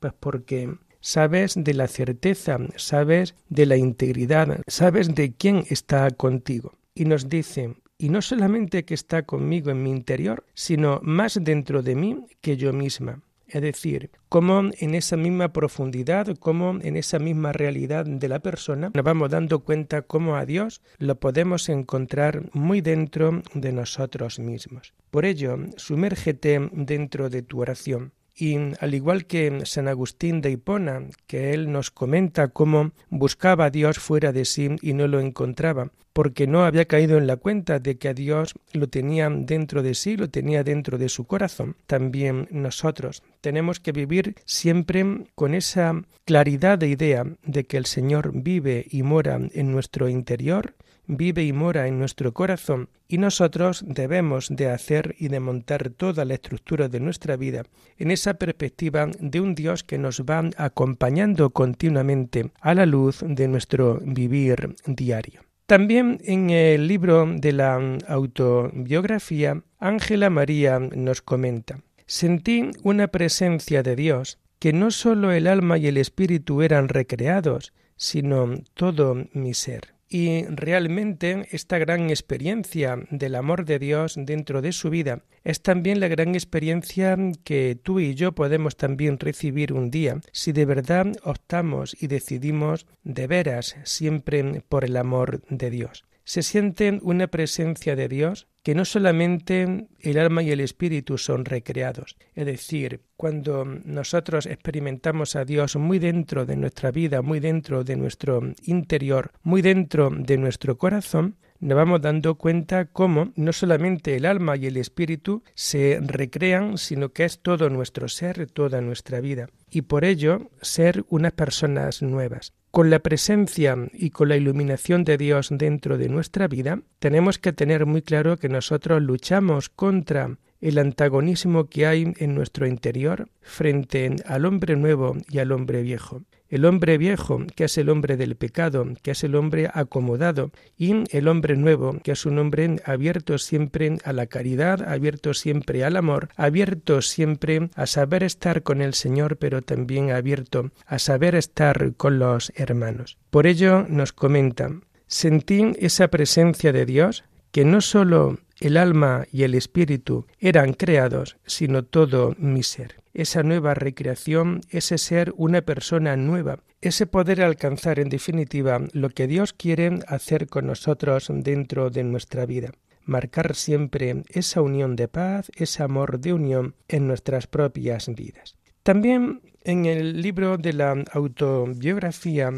Pues 0.00 0.12
porque 0.20 0.74
sabes 1.00 1.54
de 1.56 1.72
la 1.74 1.88
certeza, 1.88 2.58
sabes 2.76 3.34
de 3.48 3.64
la 3.64 3.76
integridad, 3.76 4.60
sabes 4.66 5.14
de 5.14 5.32
quién 5.32 5.64
está 5.70 6.10
contigo. 6.10 6.74
Y 6.94 7.06
nos 7.06 7.28
dice, 7.30 7.74
y 7.98 8.08
no 8.08 8.22
solamente 8.22 8.84
que 8.84 8.94
está 8.94 9.24
conmigo 9.24 9.70
en 9.70 9.82
mi 9.82 9.90
interior, 9.90 10.44
sino 10.54 11.00
más 11.02 11.38
dentro 11.42 11.82
de 11.82 11.96
mí 11.96 12.26
que 12.40 12.56
yo 12.56 12.72
misma. 12.72 13.22
Es 13.48 13.62
decir, 13.62 14.10
como 14.28 14.70
en 14.78 14.94
esa 14.94 15.16
misma 15.16 15.52
profundidad, 15.54 16.36
como 16.36 16.78
en 16.82 16.96
esa 16.96 17.18
misma 17.18 17.52
realidad 17.52 18.04
de 18.04 18.28
la 18.28 18.40
persona, 18.40 18.90
nos 18.92 19.04
vamos 19.04 19.30
dando 19.30 19.60
cuenta 19.60 20.02
cómo 20.02 20.36
a 20.36 20.44
Dios 20.44 20.82
lo 20.98 21.18
podemos 21.18 21.68
encontrar 21.70 22.50
muy 22.52 22.82
dentro 22.82 23.42
de 23.54 23.72
nosotros 23.72 24.38
mismos. 24.38 24.92
Por 25.10 25.24
ello, 25.24 25.56
sumérgete 25.76 26.68
dentro 26.72 27.30
de 27.30 27.42
tu 27.42 27.62
oración. 27.62 28.12
Y 28.40 28.56
al 28.78 28.94
igual 28.94 29.26
que 29.26 29.62
San 29.64 29.88
Agustín 29.88 30.40
de 30.40 30.52
Hipona, 30.52 31.02
que 31.26 31.52
él 31.54 31.72
nos 31.72 31.90
comenta 31.90 32.48
cómo 32.48 32.92
buscaba 33.10 33.64
a 33.64 33.70
Dios 33.70 33.98
fuera 33.98 34.32
de 34.32 34.44
sí 34.44 34.76
y 34.80 34.92
no 34.92 35.08
lo 35.08 35.18
encontraba, 35.18 35.90
porque 36.12 36.46
no 36.46 36.64
había 36.64 36.84
caído 36.84 37.18
en 37.18 37.26
la 37.26 37.36
cuenta 37.36 37.80
de 37.80 37.98
que 37.98 38.08
a 38.08 38.14
Dios 38.14 38.54
lo 38.72 38.88
tenía 38.88 39.28
dentro 39.28 39.82
de 39.82 39.94
sí, 39.94 40.16
lo 40.16 40.30
tenía 40.30 40.62
dentro 40.62 40.98
de 40.98 41.08
su 41.08 41.24
corazón, 41.24 41.74
también 41.88 42.46
nosotros. 42.52 43.24
Tenemos 43.40 43.80
que 43.80 43.90
vivir 43.90 44.36
siempre 44.44 45.04
con 45.34 45.54
esa 45.54 46.00
claridad 46.24 46.78
de 46.78 46.88
idea 46.88 47.24
de 47.44 47.64
que 47.64 47.76
el 47.76 47.86
Señor 47.86 48.30
vive 48.34 48.86
y 48.88 49.02
mora 49.02 49.40
en 49.52 49.72
nuestro 49.72 50.08
interior, 50.08 50.74
vive 51.08 51.42
y 51.42 51.52
mora 51.52 51.88
en 51.88 51.98
nuestro 51.98 52.32
corazón 52.32 52.88
y 53.08 53.18
nosotros 53.18 53.82
debemos 53.86 54.48
de 54.50 54.68
hacer 54.68 55.16
y 55.18 55.28
de 55.28 55.40
montar 55.40 55.90
toda 55.90 56.24
la 56.24 56.34
estructura 56.34 56.88
de 56.88 57.00
nuestra 57.00 57.36
vida 57.36 57.64
en 57.96 58.10
esa 58.10 58.34
perspectiva 58.34 59.10
de 59.18 59.40
un 59.40 59.54
Dios 59.54 59.82
que 59.82 59.98
nos 59.98 60.20
va 60.20 60.48
acompañando 60.56 61.50
continuamente 61.50 62.52
a 62.60 62.74
la 62.74 62.86
luz 62.86 63.24
de 63.26 63.48
nuestro 63.48 64.00
vivir 64.04 64.76
diario. 64.86 65.40
También 65.66 66.18
en 66.24 66.50
el 66.50 66.86
libro 66.86 67.26
de 67.26 67.52
la 67.52 67.98
autobiografía, 68.06 69.62
Ángela 69.78 70.30
María 70.30 70.78
nos 70.78 71.20
comenta, 71.20 71.80
sentí 72.06 72.70
una 72.82 73.08
presencia 73.08 73.82
de 73.82 73.96
Dios 73.96 74.38
que 74.58 74.72
no 74.72 74.90
sólo 74.90 75.30
el 75.30 75.46
alma 75.46 75.78
y 75.78 75.86
el 75.86 75.98
espíritu 75.98 76.62
eran 76.62 76.88
recreados, 76.88 77.72
sino 77.96 78.54
todo 78.74 79.26
mi 79.32 79.54
ser. 79.54 79.97
Y 80.08 80.44
realmente 80.46 81.48
esta 81.50 81.76
gran 81.78 82.08
experiencia 82.08 82.98
del 83.10 83.34
amor 83.34 83.66
de 83.66 83.78
Dios 83.78 84.14
dentro 84.16 84.62
de 84.62 84.72
su 84.72 84.88
vida 84.88 85.22
es 85.44 85.60
también 85.60 86.00
la 86.00 86.08
gran 86.08 86.34
experiencia 86.34 87.16
que 87.44 87.78
tú 87.82 88.00
y 88.00 88.14
yo 88.14 88.32
podemos 88.32 88.76
también 88.76 89.18
recibir 89.18 89.74
un 89.74 89.90
día 89.90 90.20
si 90.32 90.52
de 90.52 90.64
verdad 90.64 91.08
optamos 91.24 91.94
y 92.00 92.06
decidimos 92.06 92.86
de 93.04 93.26
veras 93.26 93.76
siempre 93.84 94.62
por 94.68 94.84
el 94.84 94.96
amor 94.96 95.42
de 95.50 95.70
Dios. 95.70 96.04
Se 96.28 96.42
siente 96.42 96.98
una 97.00 97.28
presencia 97.28 97.96
de 97.96 98.06
Dios 98.06 98.48
que 98.62 98.74
no 98.74 98.84
solamente 98.84 99.86
el 99.98 100.18
alma 100.18 100.42
y 100.42 100.50
el 100.50 100.60
espíritu 100.60 101.16
son 101.16 101.46
recreados, 101.46 102.18
es 102.34 102.44
decir, 102.44 103.00
cuando 103.16 103.64
nosotros 103.64 104.44
experimentamos 104.44 105.36
a 105.36 105.46
Dios 105.46 105.76
muy 105.76 105.98
dentro 105.98 106.44
de 106.44 106.56
nuestra 106.56 106.90
vida, 106.90 107.22
muy 107.22 107.40
dentro 107.40 107.82
de 107.82 107.96
nuestro 107.96 108.42
interior, 108.64 109.32
muy 109.42 109.62
dentro 109.62 110.10
de 110.10 110.36
nuestro 110.36 110.76
corazón, 110.76 111.36
nos 111.60 111.76
vamos 111.76 112.02
dando 112.02 112.34
cuenta 112.34 112.84
cómo 112.84 113.32
no 113.34 113.54
solamente 113.54 114.14
el 114.14 114.26
alma 114.26 114.58
y 114.58 114.66
el 114.66 114.76
espíritu 114.76 115.42
se 115.54 115.98
recrean, 116.02 116.76
sino 116.76 117.14
que 117.14 117.24
es 117.24 117.40
todo 117.40 117.70
nuestro 117.70 118.06
ser, 118.06 118.50
toda 118.50 118.82
nuestra 118.82 119.22
vida, 119.22 119.48
y 119.70 119.80
por 119.80 120.04
ello 120.04 120.50
ser 120.60 121.06
unas 121.08 121.32
personas 121.32 122.02
nuevas 122.02 122.52
con 122.70 122.90
la 122.90 122.98
presencia 122.98 123.76
y 123.92 124.10
con 124.10 124.28
la 124.28 124.36
iluminación 124.36 125.04
de 125.04 125.16
Dios 125.16 125.48
dentro 125.50 125.98
de 125.98 126.08
nuestra 126.08 126.48
vida, 126.48 126.80
tenemos 126.98 127.38
que 127.38 127.52
tener 127.52 127.86
muy 127.86 128.02
claro 128.02 128.36
que 128.36 128.48
nosotros 128.48 129.02
luchamos 129.02 129.68
contra 129.68 130.36
el 130.60 130.78
antagonismo 130.78 131.68
que 131.68 131.86
hay 131.86 132.12
en 132.18 132.34
nuestro 132.34 132.66
interior 132.66 133.28
frente 133.40 134.16
al 134.26 134.44
hombre 134.44 134.76
nuevo 134.76 135.16
y 135.28 135.38
al 135.38 135.52
hombre 135.52 135.82
viejo 135.82 136.22
el 136.48 136.64
hombre 136.64 136.98
viejo, 136.98 137.42
que 137.54 137.64
es 137.64 137.78
el 137.78 137.88
hombre 137.88 138.16
del 138.16 138.36
pecado, 138.36 138.86
que 139.02 139.12
es 139.12 139.22
el 139.24 139.34
hombre 139.34 139.70
acomodado, 139.72 140.50
y 140.76 141.04
el 141.14 141.28
hombre 141.28 141.56
nuevo, 141.56 141.98
que 142.02 142.12
es 142.12 142.26
un 142.26 142.38
hombre 142.38 142.76
abierto 142.84 143.38
siempre 143.38 143.98
a 144.04 144.12
la 144.12 144.26
caridad, 144.26 144.82
abierto 144.82 145.34
siempre 145.34 145.84
al 145.84 145.96
amor, 145.96 146.28
abierto 146.36 147.02
siempre 147.02 147.70
a 147.74 147.86
saber 147.86 148.22
estar 148.22 148.62
con 148.62 148.80
el 148.80 148.94
Señor, 148.94 149.36
pero 149.36 149.62
también 149.62 150.10
abierto 150.10 150.70
a 150.86 150.98
saber 150.98 151.34
estar 151.34 151.94
con 151.96 152.18
los 152.18 152.52
hermanos. 152.56 153.18
Por 153.30 153.46
ello 153.46 153.86
nos 153.88 154.12
comenta, 154.12 154.70
sentí 155.06 155.72
esa 155.78 156.08
presencia 156.08 156.72
de 156.72 156.86
Dios, 156.86 157.24
que 157.50 157.64
no 157.64 157.80
sólo 157.80 158.38
el 158.60 158.76
alma 158.76 159.26
y 159.32 159.42
el 159.42 159.54
espíritu 159.54 160.26
eran 160.38 160.72
creados, 160.72 161.36
sino 161.46 161.84
todo 161.84 162.34
mi 162.38 162.62
ser 162.62 162.96
esa 163.18 163.42
nueva 163.42 163.74
recreación, 163.74 164.60
ese 164.70 164.96
ser 164.96 165.34
una 165.36 165.62
persona 165.62 166.16
nueva, 166.16 166.60
ese 166.80 167.04
poder 167.04 167.42
alcanzar 167.42 167.98
en 167.98 168.10
definitiva 168.10 168.80
lo 168.92 169.10
que 169.10 169.26
Dios 169.26 169.52
quiere 169.52 169.98
hacer 170.06 170.46
con 170.46 170.68
nosotros 170.68 171.26
dentro 171.28 171.90
de 171.90 172.04
nuestra 172.04 172.46
vida 172.46 172.70
marcar 173.08 173.56
siempre 173.56 174.22
esa 174.28 174.60
unión 174.60 174.94
de 174.94 175.08
paz, 175.08 175.50
ese 175.56 175.82
amor 175.82 176.20
de 176.20 176.34
unión 176.34 176.74
en 176.88 177.08
nuestras 177.08 177.46
propias 177.46 178.06
vidas. 178.14 178.54
También 178.82 179.40
en 179.64 179.86
el 179.86 180.20
libro 180.20 180.58
de 180.58 180.74
la 180.74 181.04
autobiografía 181.12 182.50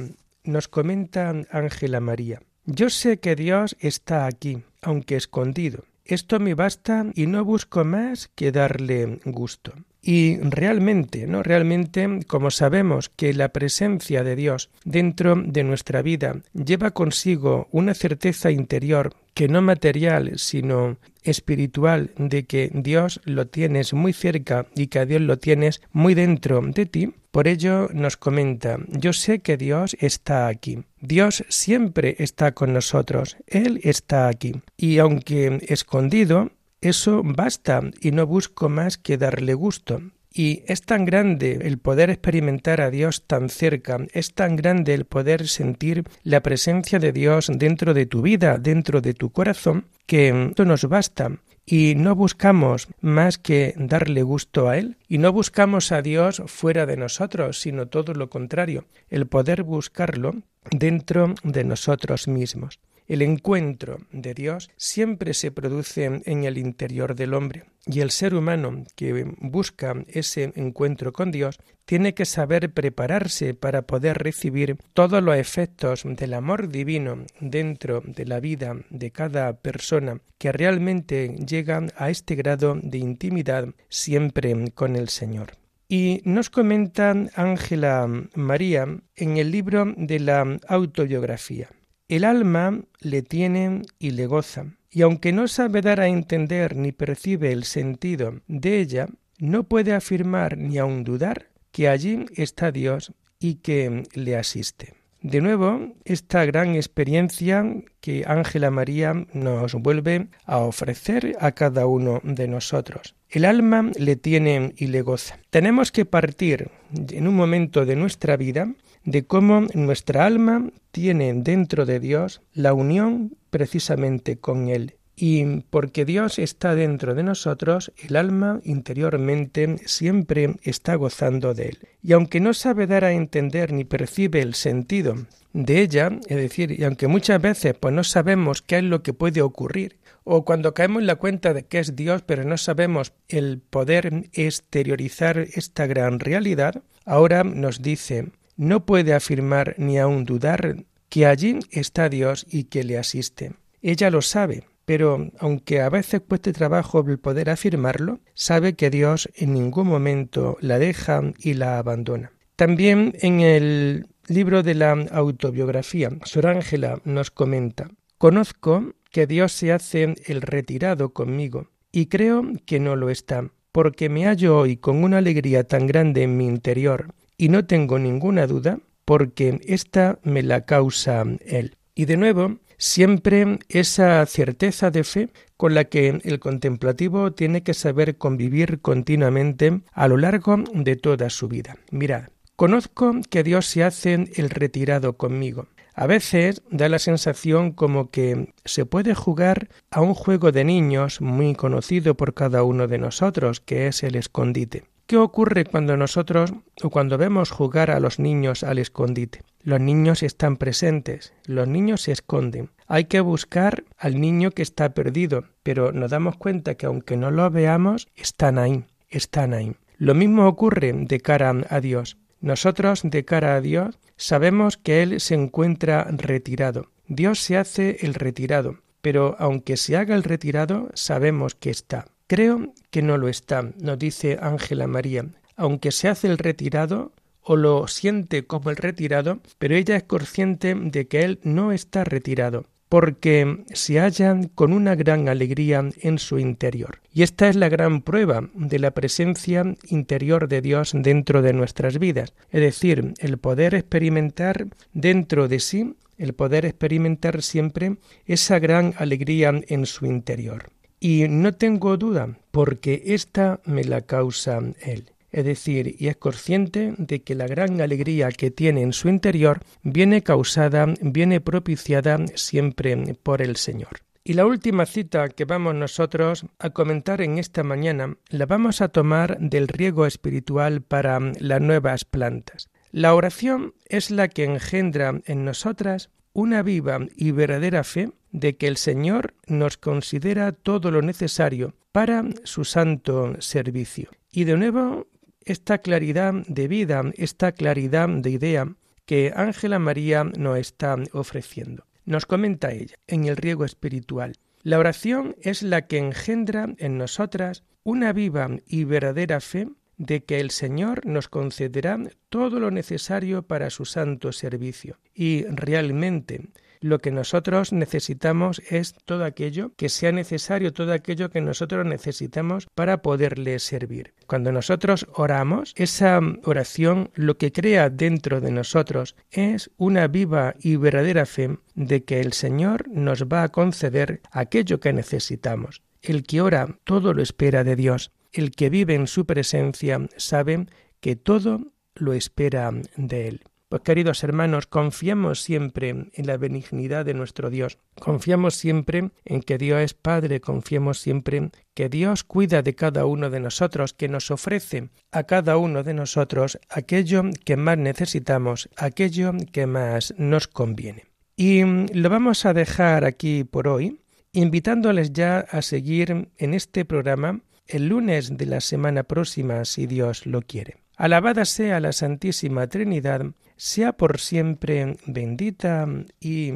nos 0.45 0.69
comenta 0.69 1.33
Ángela 1.51 2.01
María, 2.01 2.43
yo 2.67 2.91
sé 2.91 3.19
que 3.19 3.37
Dios 3.37 3.77
está 3.81 4.27
aquí, 4.27 4.63
aunque 4.83 5.17
escondido. 5.17 5.85
Esto 6.11 6.41
me 6.41 6.55
basta 6.55 7.07
y 7.15 7.29
no 7.29 7.45
busco 7.45 7.85
más 7.85 8.27
que 8.27 8.51
darle 8.51 9.21
gusto. 9.25 9.73
Y 10.03 10.39
realmente, 10.39 11.27
¿no? 11.27 11.43
Realmente, 11.43 12.21
como 12.27 12.51
sabemos 12.51 13.11
que 13.11 13.35
la 13.35 13.51
presencia 13.51 14.25
de 14.25 14.37
Dios 14.37 14.71
dentro 14.85 15.35
de 15.37 15.63
nuestra 15.65 16.01
vida 16.03 16.37
lleva 16.53 16.93
consigo 16.93 17.69
una 17.71 17.95
certeza 17.95 18.51
interior 18.51 19.15
que 19.35 19.49
no 19.49 19.63
material, 19.63 20.33
sino 20.37 20.97
espiritual, 21.23 22.13
de 22.17 22.45
que 22.45 22.71
Dios 22.73 23.21
lo 23.25 23.47
tienes 23.47 23.93
muy 23.93 24.13
cerca 24.13 24.67
y 24.75 24.87
que 24.87 25.01
a 25.01 25.07
Dios 25.07 25.21
lo 25.21 25.39
tienes 25.39 25.83
muy 25.93 26.15
dentro 26.15 26.61
de 26.63 26.87
ti, 26.87 27.15
por 27.31 27.47
ello 27.47 27.89
nos 27.93 28.17
comenta, 28.17 28.79
yo 28.89 29.13
sé 29.13 29.39
que 29.39 29.57
Dios 29.57 29.97
está 30.01 30.49
aquí. 30.49 30.83
Dios 31.01 31.45
siempre 31.49 32.17
está 32.19 32.53
con 32.53 32.73
nosotros, 32.73 33.37
Él 33.47 33.81
está 33.85 34.27
aquí. 34.27 34.61
Y 34.77 34.99
aunque 34.99 35.61
escondido, 35.69 36.51
eso 36.81 37.23
basta 37.25 37.83
y 38.01 38.11
no 38.11 38.27
busco 38.27 38.69
más 38.69 38.97
que 38.97 39.19
darle 39.19 39.55
gusto. 39.55 40.01
Y 40.33 40.63
es 40.69 40.83
tan 40.83 41.05
grande 41.05 41.59
el 41.63 41.79
poder 41.79 42.09
experimentar 42.09 42.81
a 42.81 42.91
Dios 42.91 43.27
tan 43.27 43.49
cerca, 43.49 43.99
es 44.13 44.33
tan 44.33 44.55
grande 44.55 44.95
el 44.95 45.05
poder 45.05 45.49
sentir 45.49 46.05
la 46.23 46.41
presencia 46.41 47.01
de 47.01 47.13
Dios 47.13 47.51
dentro 47.53 47.95
de 47.95 48.07
tu 48.07 48.23
vida, 48.23 48.57
dentro 48.59 49.01
de 49.01 49.13
tu 49.13 49.31
corazón, 49.31 49.87
que 50.07 50.49
esto 50.51 50.65
nos 50.65 50.85
basta. 50.85 51.33
Y 51.67 51.95
no 51.97 52.15
buscamos 52.15 52.89
más 53.01 53.39
que 53.39 53.75
darle 53.77 54.23
gusto 54.23 54.69
a 54.69 54.79
Él, 54.79 54.97
y 55.09 55.19
no 55.19 55.33
buscamos 55.33 55.93
a 55.93 56.01
Dios 56.01 56.43
fuera 56.47 56.87
de 56.87 56.97
nosotros, 56.97 57.61
sino 57.61 57.87
todo 57.87 58.15
lo 58.15 58.31
contrario, 58.31 58.87
el 59.09 59.27
poder 59.27 59.65
buscarlo 59.65 60.35
dentro 60.71 61.35
de 61.43 61.65
nosotros 61.65 62.29
mismos. 62.29 62.79
El 63.11 63.23
encuentro 63.23 63.99
de 64.13 64.35
Dios 64.35 64.71
siempre 64.77 65.35
se 65.35 65.51
produce 65.51 66.05
en 66.05 66.45
el 66.45 66.57
interior 66.59 67.17
del 67.17 67.35
hombre 67.35 67.65
y 67.85 68.03
el 68.03 68.13
ser 68.13 68.37
humano 68.37 68.85
que 68.95 69.25
busca 69.41 69.97
ese 70.07 70.53
encuentro 70.55 71.13
con 71.13 71.33
Dios 71.33 71.59
tiene 71.87 72.15
que 72.15 72.25
saber 72.25 72.73
prepararse 72.73 73.53
para 73.53 73.83
poder 73.83 74.19
recibir 74.19 74.77
todos 74.93 75.25
los 75.25 75.35
efectos 75.35 76.05
del 76.05 76.35
amor 76.35 76.69
divino 76.69 77.25
dentro 77.41 78.01
de 78.07 78.27
la 78.27 78.39
vida 78.39 78.77
de 78.91 79.11
cada 79.11 79.55
persona 79.55 80.21
que 80.39 80.53
realmente 80.53 81.35
llega 81.45 81.85
a 81.97 82.11
este 82.11 82.37
grado 82.37 82.79
de 82.81 82.99
intimidad 82.99 83.67
siempre 83.89 84.55
con 84.73 84.95
el 84.95 85.09
Señor. 85.09 85.55
Y 85.89 86.21
nos 86.23 86.49
comenta 86.49 87.13
Ángela 87.35 88.07
María 88.37 88.87
en 89.17 89.37
el 89.37 89.51
libro 89.51 89.93
de 89.97 90.21
la 90.21 90.61
autobiografía. 90.69 91.71
El 92.11 92.25
alma 92.25 92.77
le 92.99 93.23
tiene 93.23 93.83
y 94.01 94.11
le 94.11 94.27
goza, 94.27 94.67
y 94.91 95.03
aunque 95.03 95.33
no 95.33 95.47
sabe 95.47 95.81
dar 95.81 96.01
a 96.01 96.09
entender 96.09 96.75
ni 96.75 96.91
percibe 96.91 97.53
el 97.53 97.63
sentido 97.63 98.41
de 98.49 98.81
ella, 98.81 99.07
no 99.39 99.63
puede 99.63 99.95
afirmar 99.95 100.59
ni 100.59 100.79
aun 100.79 101.05
dudar 101.05 101.51
que 101.71 101.89
allí 101.89 102.27
está 102.35 102.73
Dios 102.73 103.13
y 103.39 103.61
que 103.63 104.03
le 104.13 104.37
asiste. 104.37 104.95
De 105.23 105.41
nuevo, 105.41 105.95
esta 106.05 106.45
gran 106.45 106.75
experiencia 106.75 107.65
que 108.01 108.25
Ángela 108.27 108.73
María 108.73 109.15
nos 109.33 109.75
vuelve 109.75 110.31
a 110.47 110.59
ofrecer 110.59 111.37
a 111.39 111.53
cada 111.53 111.87
uno 111.87 112.21
de 112.25 112.49
nosotros. 112.49 113.15
El 113.29 113.45
alma 113.45 113.89
le 113.97 114.17
tiene 114.17 114.73
y 114.77 114.89
le 114.89 115.03
goza. 115.03 115.39
Tenemos 115.51 115.93
que 115.93 116.07
partir 116.07 116.73
en 116.93 117.29
un 117.29 117.37
momento 117.37 117.87
de 117.87 117.95
nuestra 117.95 118.37
vida 118.37 118.75
de 119.05 119.25
cómo 119.25 119.67
nuestra 119.75 120.27
alma 120.27 120.71
tiene 120.91 121.33
dentro 121.35 121.87
de 121.87 122.01
Dios 122.01 122.43
la 122.53 122.75
unión 122.75 123.37
precisamente 123.51 124.37
con 124.39 124.69
Él. 124.69 124.97
Y 125.17 125.45
porque 125.69 126.07
Dios 126.07 126.39
está 126.39 126.75
dentro 126.75 127.15
de 127.15 127.23
nosotros, 127.23 127.93
el 127.99 128.17
alma 128.17 128.61
interiormente 128.65 129.77
siempre 129.85 130.57
está 130.63 130.95
gozando 130.95 131.53
de 131.53 131.69
Él. 131.69 131.79
Y 132.03 132.13
aunque 132.13 132.41
no 132.41 132.55
sabe 132.55 132.87
dar 132.87 133.05
a 133.05 133.13
entender 133.13 133.71
ni 133.73 133.85
percibe 133.85 134.41
el 134.41 134.55
sentido 134.55 135.17
de 135.53 135.83
ella, 135.83 136.11
es 136.27 136.37
decir, 136.37 136.73
y 136.73 136.85
aunque 136.85 137.07
muchas 137.07 137.41
veces 137.41 137.75
pues 137.79 137.93
no 137.93 138.03
sabemos 138.03 138.63
qué 138.63 138.79
es 138.79 138.85
lo 138.85 139.03
que 139.03 139.13
puede 139.13 139.43
ocurrir, 139.43 139.99
o 140.25 140.45
cuando 140.45 140.75
caemos 140.75 141.01
en 141.01 141.07
la 141.07 141.17
cuenta 141.17 141.53
de 141.53 141.65
que 141.65 141.81
es 141.81 141.97
Dios, 141.97 142.23
pero 142.23 142.45
no 142.45 142.57
sabemos 142.57 143.13
el 143.29 143.59
poder 143.59 144.31
exteriorizar 144.33 145.39
esta 145.39 145.87
gran 145.87 146.21
realidad, 146.21 146.83
ahora 147.05 147.45
nos 147.45 147.83
dice 147.83 148.29
no 148.61 148.85
puede 148.85 149.15
afirmar 149.15 149.75
ni 149.79 149.99
aun 149.99 150.27
dudar 150.27 150.85
que 151.09 151.25
allí 151.25 151.61
está 151.71 152.11
Dios 152.11 152.47
y 152.51 152.65
que 152.65 152.85
le 152.85 152.99
asiste. 152.99 153.55
Ella 153.81 154.11
lo 154.11 154.21
sabe, 154.21 154.65
pero 154.85 155.31
aunque 155.39 155.81
a 155.81 155.89
veces 155.89 156.21
cueste 156.29 156.53
trabajo 156.53 157.03
el 157.09 157.19
poder 157.19 157.49
afirmarlo, 157.49 158.21
sabe 158.35 158.75
que 158.75 158.91
Dios 158.91 159.31
en 159.35 159.55
ningún 159.55 159.89
momento 159.89 160.59
la 160.61 160.79
deja 160.79 161.23
y 161.39 161.55
la 161.55 161.79
abandona. 161.79 162.33
También 162.57 163.15
en 163.23 163.41
el 163.41 164.07
libro 164.29 164.63
de 164.63 164.75
la 164.75 164.93
autobiografía, 164.93 166.11
Sor 166.25 166.47
Ángela 166.47 167.01
nos 167.05 167.31
comenta, 167.31 167.89
Conozco 168.19 168.93
que 169.11 169.27
Dios 169.27 169.53
se 169.53 169.73
hace 169.73 170.15
el 170.27 170.43
retirado 170.43 171.15
conmigo, 171.15 171.71
y 171.91 172.07
creo 172.07 172.43
que 172.67 172.79
no 172.79 172.95
lo 172.95 173.09
está, 173.09 173.51
porque 173.73 174.11
me 174.11 174.27
hallo 174.27 174.59
hoy 174.59 174.77
con 174.77 175.03
una 175.03 175.19
alegría 175.19 175.65
tan 175.65 175.87
grande 175.87 176.25
en 176.25 176.37
mi 176.37 176.47
interior, 176.47 177.15
y 177.41 177.49
no 177.49 177.65
tengo 177.65 177.99
ninguna 177.99 178.47
duda 178.47 178.81
porque 179.07 179.63
esta 179.65 180.19
me 180.23 180.43
la 180.43 180.67
causa 180.67 181.25
Él. 181.47 181.79
Y 181.95 182.05
de 182.05 182.19
nuevo, 182.19 182.59
siempre 182.77 183.61
esa 183.71 184.27
certeza 184.27 184.91
de 184.91 185.05
fe 185.05 185.31
con 185.57 185.73
la 185.73 185.85
que 185.85 186.21
el 186.23 186.39
contemplativo 186.39 187.33
tiene 187.33 187.63
que 187.63 187.73
saber 187.73 188.19
convivir 188.19 188.81
continuamente 188.83 189.81
a 189.93 190.07
lo 190.07 190.19
largo 190.19 190.63
de 190.75 190.97
toda 190.97 191.31
su 191.31 191.49
vida. 191.49 191.79
Mirad, 191.91 192.25
conozco 192.57 193.13
que 193.31 193.43
Dios 193.43 193.65
se 193.65 193.85
hace 193.85 194.29
el 194.37 194.51
retirado 194.51 195.17
conmigo. 195.17 195.67
A 195.95 196.07
veces 196.07 196.61
da 196.71 196.91
la 196.91 196.99
sensación 196.99 197.73
como 197.73 198.11
que 198.11 198.53
se 198.67 198.85
puede 198.85 199.15
jugar 199.15 199.71
a 199.91 200.03
un 200.03 200.13
juego 200.13 200.53
de 200.53 200.65
niños 200.65 201.23
muy 201.23 201.55
conocido 201.55 202.19
por 202.19 202.35
cada 202.35 202.65
uno 202.65 202.87
de 202.87 202.99
nosotros, 202.99 203.61
que 203.61 203.87
es 203.87 204.03
el 204.03 204.17
escondite. 204.17 204.85
¿Qué 205.11 205.17
ocurre 205.17 205.65
cuando 205.65 205.97
nosotros 205.97 206.53
o 206.85 206.89
cuando 206.89 207.19
vemos 207.19 207.51
jugar 207.51 207.91
a 207.91 207.99
los 207.99 208.21
niños 208.21 208.63
al 208.63 208.79
escondite? 208.79 209.43
Los 209.61 209.81
niños 209.81 210.23
están 210.23 210.57
presentes, 210.57 211.35
los 211.47 211.67
niños 211.67 212.03
se 212.03 212.13
esconden. 212.13 212.71
Hay 212.87 213.07
que 213.07 213.19
buscar 213.19 213.83
al 213.99 214.21
niño 214.21 214.53
que 214.53 214.63
está 214.63 214.95
perdido, 214.95 215.47
pero 215.65 215.91
nos 215.91 216.13
damos 216.13 216.37
cuenta 216.37 216.77
que 216.77 216.87
aunque 216.87 217.17
no 217.17 217.33
lo 217.33 217.51
veamos, 217.51 218.07
están 218.15 218.57
ahí, 218.57 218.85
están 219.09 219.53
ahí. 219.53 219.75
Lo 219.99 220.15
mismo 220.15 220.47
ocurre 220.47 220.93
de 220.95 221.19
cara 221.19 221.57
a 221.69 221.81
Dios. 221.81 222.17
Nosotros 222.41 223.01
de 223.03 223.25
cara 223.25 223.57
a 223.57 223.61
Dios 223.61 223.99
sabemos 224.17 224.77
que 224.77 225.03
Él 225.03 225.19
se 225.21 225.35
encuentra 225.35 226.05
retirado. 226.05 226.87
Dios 227.09 227.41
se 227.41 227.57
hace 227.57 227.97
el 228.03 228.15
retirado, 228.15 228.79
pero 229.01 229.35
aunque 229.41 229.77
se 229.77 229.97
haga 229.97 230.15
el 230.15 230.23
retirado, 230.23 230.89
sabemos 230.95 231.57
que 231.57 231.71
está. 231.71 232.07
Creo 232.31 232.73
que 232.93 233.03
no 233.03 233.19
lo 233.19 233.27
está, 233.27 233.73
nos 233.81 233.99
dice 233.99 234.39
Ángela 234.41 234.87
María, 234.87 235.25
aunque 235.57 235.91
se 235.91 236.07
hace 236.07 236.29
el 236.29 236.39
retirado 236.39 237.11
o 237.43 237.57
lo 237.57 237.89
siente 237.89 238.45
como 238.45 238.71
el 238.71 238.77
retirado, 238.77 239.41
pero 239.59 239.75
ella 239.75 239.97
es 239.97 240.05
consciente 240.05 240.77
de 240.77 241.09
que 241.09 241.25
él 241.25 241.41
no 241.43 241.73
está 241.73 242.05
retirado, 242.05 242.67
porque 242.89 243.65
se 243.75 243.99
hallan 243.99 244.45
con 244.45 244.73
una 244.73 244.95
gran 244.95 245.29
alegría 245.29 245.85
en 246.03 246.21
su 246.21 246.39
interior. 246.39 247.01
Y 247.13 247.25
esta 247.25 247.49
es 247.49 247.57
la 247.57 247.69
gran 247.69 248.01
prueba 248.01 248.49
de 248.55 248.79
la 248.79 248.93
presencia 248.93 249.65
interior 249.89 250.47
de 250.47 250.61
Dios 250.61 250.93
dentro 250.95 251.43
de 251.43 251.53
nuestras 251.53 251.99
vidas, 251.99 252.33
es 252.53 252.61
decir, 252.61 253.13
el 253.19 253.39
poder 253.39 253.75
experimentar 253.75 254.69
dentro 254.93 255.49
de 255.49 255.59
sí, 255.59 255.97
el 256.17 256.35
poder 256.35 256.65
experimentar 256.65 257.43
siempre 257.43 257.97
esa 258.25 258.61
gran 258.61 258.95
alegría 258.99 259.53
en 259.67 259.85
su 259.85 260.07
interior. 260.07 260.71
Y 261.01 261.27
no 261.29 261.55
tengo 261.55 261.97
duda, 261.97 262.37
porque 262.51 263.03
esta 263.07 263.61
me 263.65 263.85
la 263.85 264.03
causa 264.03 264.61
Él. 264.83 265.11
Es 265.33 265.45
decir, 265.45 265.97
y 265.99 266.09
es 266.09 266.17
consciente 266.17 266.93
de 266.99 267.23
que 267.23 267.35
la 267.35 267.47
gran 267.47 267.81
alegría 267.81 268.31
que 268.31 268.51
tiene 268.51 268.83
en 268.83 268.93
su 268.93 269.09
interior 269.09 269.61
viene 269.83 270.23
causada, 270.23 270.87
viene 271.01 271.41
propiciada 271.41 272.19
siempre 272.35 273.15
por 273.23 273.41
el 273.41 273.57
Señor. 273.57 274.01
Y 274.25 274.35
la 274.35 274.45
última 274.45 274.85
cita 274.85 275.31
que 275.31 275.47
vamos 275.47 275.75
nosotros 275.75 276.45
a 276.59 276.71
comentar 276.71 277.23
en 277.23 277.39
esta 277.39 277.63
mañana 277.63 278.17
la 278.29 278.45
vamos 278.45 278.83
a 278.83 278.89
tomar 278.89 279.39
del 279.39 279.69
riego 279.69 280.05
espiritual 280.05 280.83
para 280.83 281.19
las 281.39 281.61
nuevas 281.61 282.05
plantas. 282.05 282.69
La 282.93 283.15
oración 283.15 283.73
es 283.87 284.11
la 284.11 284.29
que 284.29 284.45
engendra 284.45 285.21
en 285.25 285.45
nosotras 285.45 286.11
una 286.33 286.63
viva 286.63 287.01
y 287.17 287.31
verdadera 287.33 287.85
fe 287.85 288.11
de 288.33 288.57
que 288.57 288.69
el 288.69 288.77
Señor 288.77 289.35
nos 289.47 289.77
considera 289.77 290.53
todo 290.53 290.91
lo 290.91 291.03
necesario 291.03 291.75
para 291.93 292.25
su 292.45 292.65
santo 292.65 293.35
servicio. 293.41 294.11
Y 294.31 294.45
de 294.45 294.57
nuevo, 294.57 295.09
esta 295.45 295.79
claridad 295.79 296.35
de 296.47 296.69
vida, 296.69 297.03
esta 297.17 297.53
claridad 297.53 298.09
de 298.09 298.31
idea 298.31 298.73
que 299.07 299.33
Ángela 299.35 299.79
María 299.79 300.25
nos 300.25 300.59
está 300.59 300.97
ofreciendo. 301.13 301.85
Nos 302.05 302.27
comenta 302.27 302.73
ella 302.73 302.95
en 303.07 303.25
el 303.25 303.37
riego 303.37 303.65
espiritual. 303.65 304.35
La 304.63 304.79
oración 304.79 305.37
es 305.41 305.63
la 305.63 305.87
que 305.87 305.99
engendra 305.99 306.75
en 306.79 306.99
nosotras 306.99 307.65
una 307.83 308.13
viva 308.13 308.49
y 308.67 308.85
verdadera 308.85 309.41
fe 309.41 309.69
de 310.01 310.25
que 310.25 310.41
el 310.41 310.51
Señor 310.51 311.05
nos 311.05 311.29
concederá 311.29 311.99
todo 312.31 312.59
lo 312.59 312.71
necesario 312.71 313.43
para 313.43 313.69
su 313.69 313.85
santo 313.85 314.33
servicio. 314.33 314.99
Y 315.15 315.45
realmente 315.45 316.49
lo 316.81 317.01
que 317.01 317.11
nosotros 317.11 317.75
necesitamos 317.75 318.63
es 318.71 318.95
todo 319.05 319.27
aquello 319.27 319.73
que 319.77 319.91
sea 319.91 320.13
necesario, 320.13 320.73
todo 320.73 320.95
aquello 320.95 321.29
que 321.29 321.43
nosotros 321.43 321.85
necesitamos 321.85 322.67
para 322.75 323.03
poderle 323.03 323.59
servir. 323.59 324.15
Cuando 324.27 324.53
nosotros 324.53 325.07
oramos, 325.13 325.75
esa 325.77 326.19
oración 326.45 327.11
lo 327.15 327.37
que 327.37 327.53
crea 327.53 327.91
dentro 327.91 328.41
de 328.41 328.53
nosotros 328.53 329.17
es 329.31 329.71
una 329.77 330.09
viva 330.09 330.55
y 330.61 330.77
verdadera 330.77 331.27
fe 331.27 331.59
de 331.75 332.05
que 332.05 332.21
el 332.21 332.33
Señor 332.33 332.89
nos 332.89 333.25
va 333.25 333.43
a 333.43 333.51
conceder 333.51 334.23
aquello 334.31 334.81
que 334.81 334.95
necesitamos. 334.95 335.83
El 336.01 336.23
que 336.23 336.41
ora 336.41 336.79
todo 336.85 337.13
lo 337.13 337.21
espera 337.21 337.65
de 337.65 337.77
Dios. 337.77 338.13
El 338.33 338.53
que 338.53 338.71
vive 338.71 338.95
en 338.95 339.07
su 339.07 339.27
presencia 339.27 340.01
sabe 340.17 340.67
que 341.01 341.17
todo 341.17 341.73
lo 341.95 342.13
espera 342.13 342.71
de 342.97 343.29
Él. 343.29 343.41
Pues 343.71 343.83
queridos 343.83 344.25
hermanos, 344.25 344.67
confiamos 344.67 345.43
siempre 345.43 345.91
en 345.91 346.27
la 346.27 346.37
benignidad 346.37 347.05
de 347.05 347.15
nuestro 347.15 347.51
Dios, 347.51 347.79
confiamos 348.01 348.57
siempre 348.57 349.13
en 349.25 349.43
que 349.43 349.59
Dios 349.59 349.81
es 349.81 349.95
Padre, 349.95 350.41
confiamos 350.41 350.99
siempre 350.99 351.51
que 351.73 351.89
Dios 351.89 352.25
cuida 352.25 352.63
de 352.63 352.75
cada 352.75 353.07
uno 353.07 353.31
de 353.31 353.39
nosotros, 353.39 353.95
que 353.95 354.09
nos 354.09 354.33
ofrece 354.33 354.89
a 355.13 355.23
cada 355.23 355.57
uno 355.57 355.85
de 355.85 355.95
nosotros 355.95 356.59
aquello 356.69 357.23
que 357.45 357.57
más 357.57 357.79
necesitamos, 357.79 358.69
aquello 358.77 359.33
que 359.53 359.67
más 359.67 360.15
nos 360.19 360.49
conviene. 360.49 361.05
Y 361.37 361.63
lo 361.63 362.11
vamos 362.11 362.47
a 362.47 362.53
dejar 362.53 363.05
aquí 363.05 363.45
por 363.45 363.69
hoy, 363.69 364.01
invitándoles 364.33 365.13
ya 365.13 365.39
a 365.39 365.63
seguir 365.63 366.29
en 366.37 366.55
este 366.55 366.85
programa 366.85 367.41
el 367.71 367.89
lunes 367.89 368.37
de 368.37 368.47
la 368.47 368.61
semana 368.61 369.03
próxima, 369.05 369.65
si 369.65 369.87
Dios 369.87 370.27
lo 370.27 370.43
quiere. 370.43 370.77
Alabada 370.97 371.45
sea 371.45 371.81
la 371.81 371.93
Santísima 371.93 372.67
Trinidad, 372.67 373.25
sea 373.57 373.93
por 373.93 374.21
siempre 374.21 374.97
bendita 375.07 375.87
y 376.21 376.53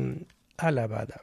alabada. 0.57 1.23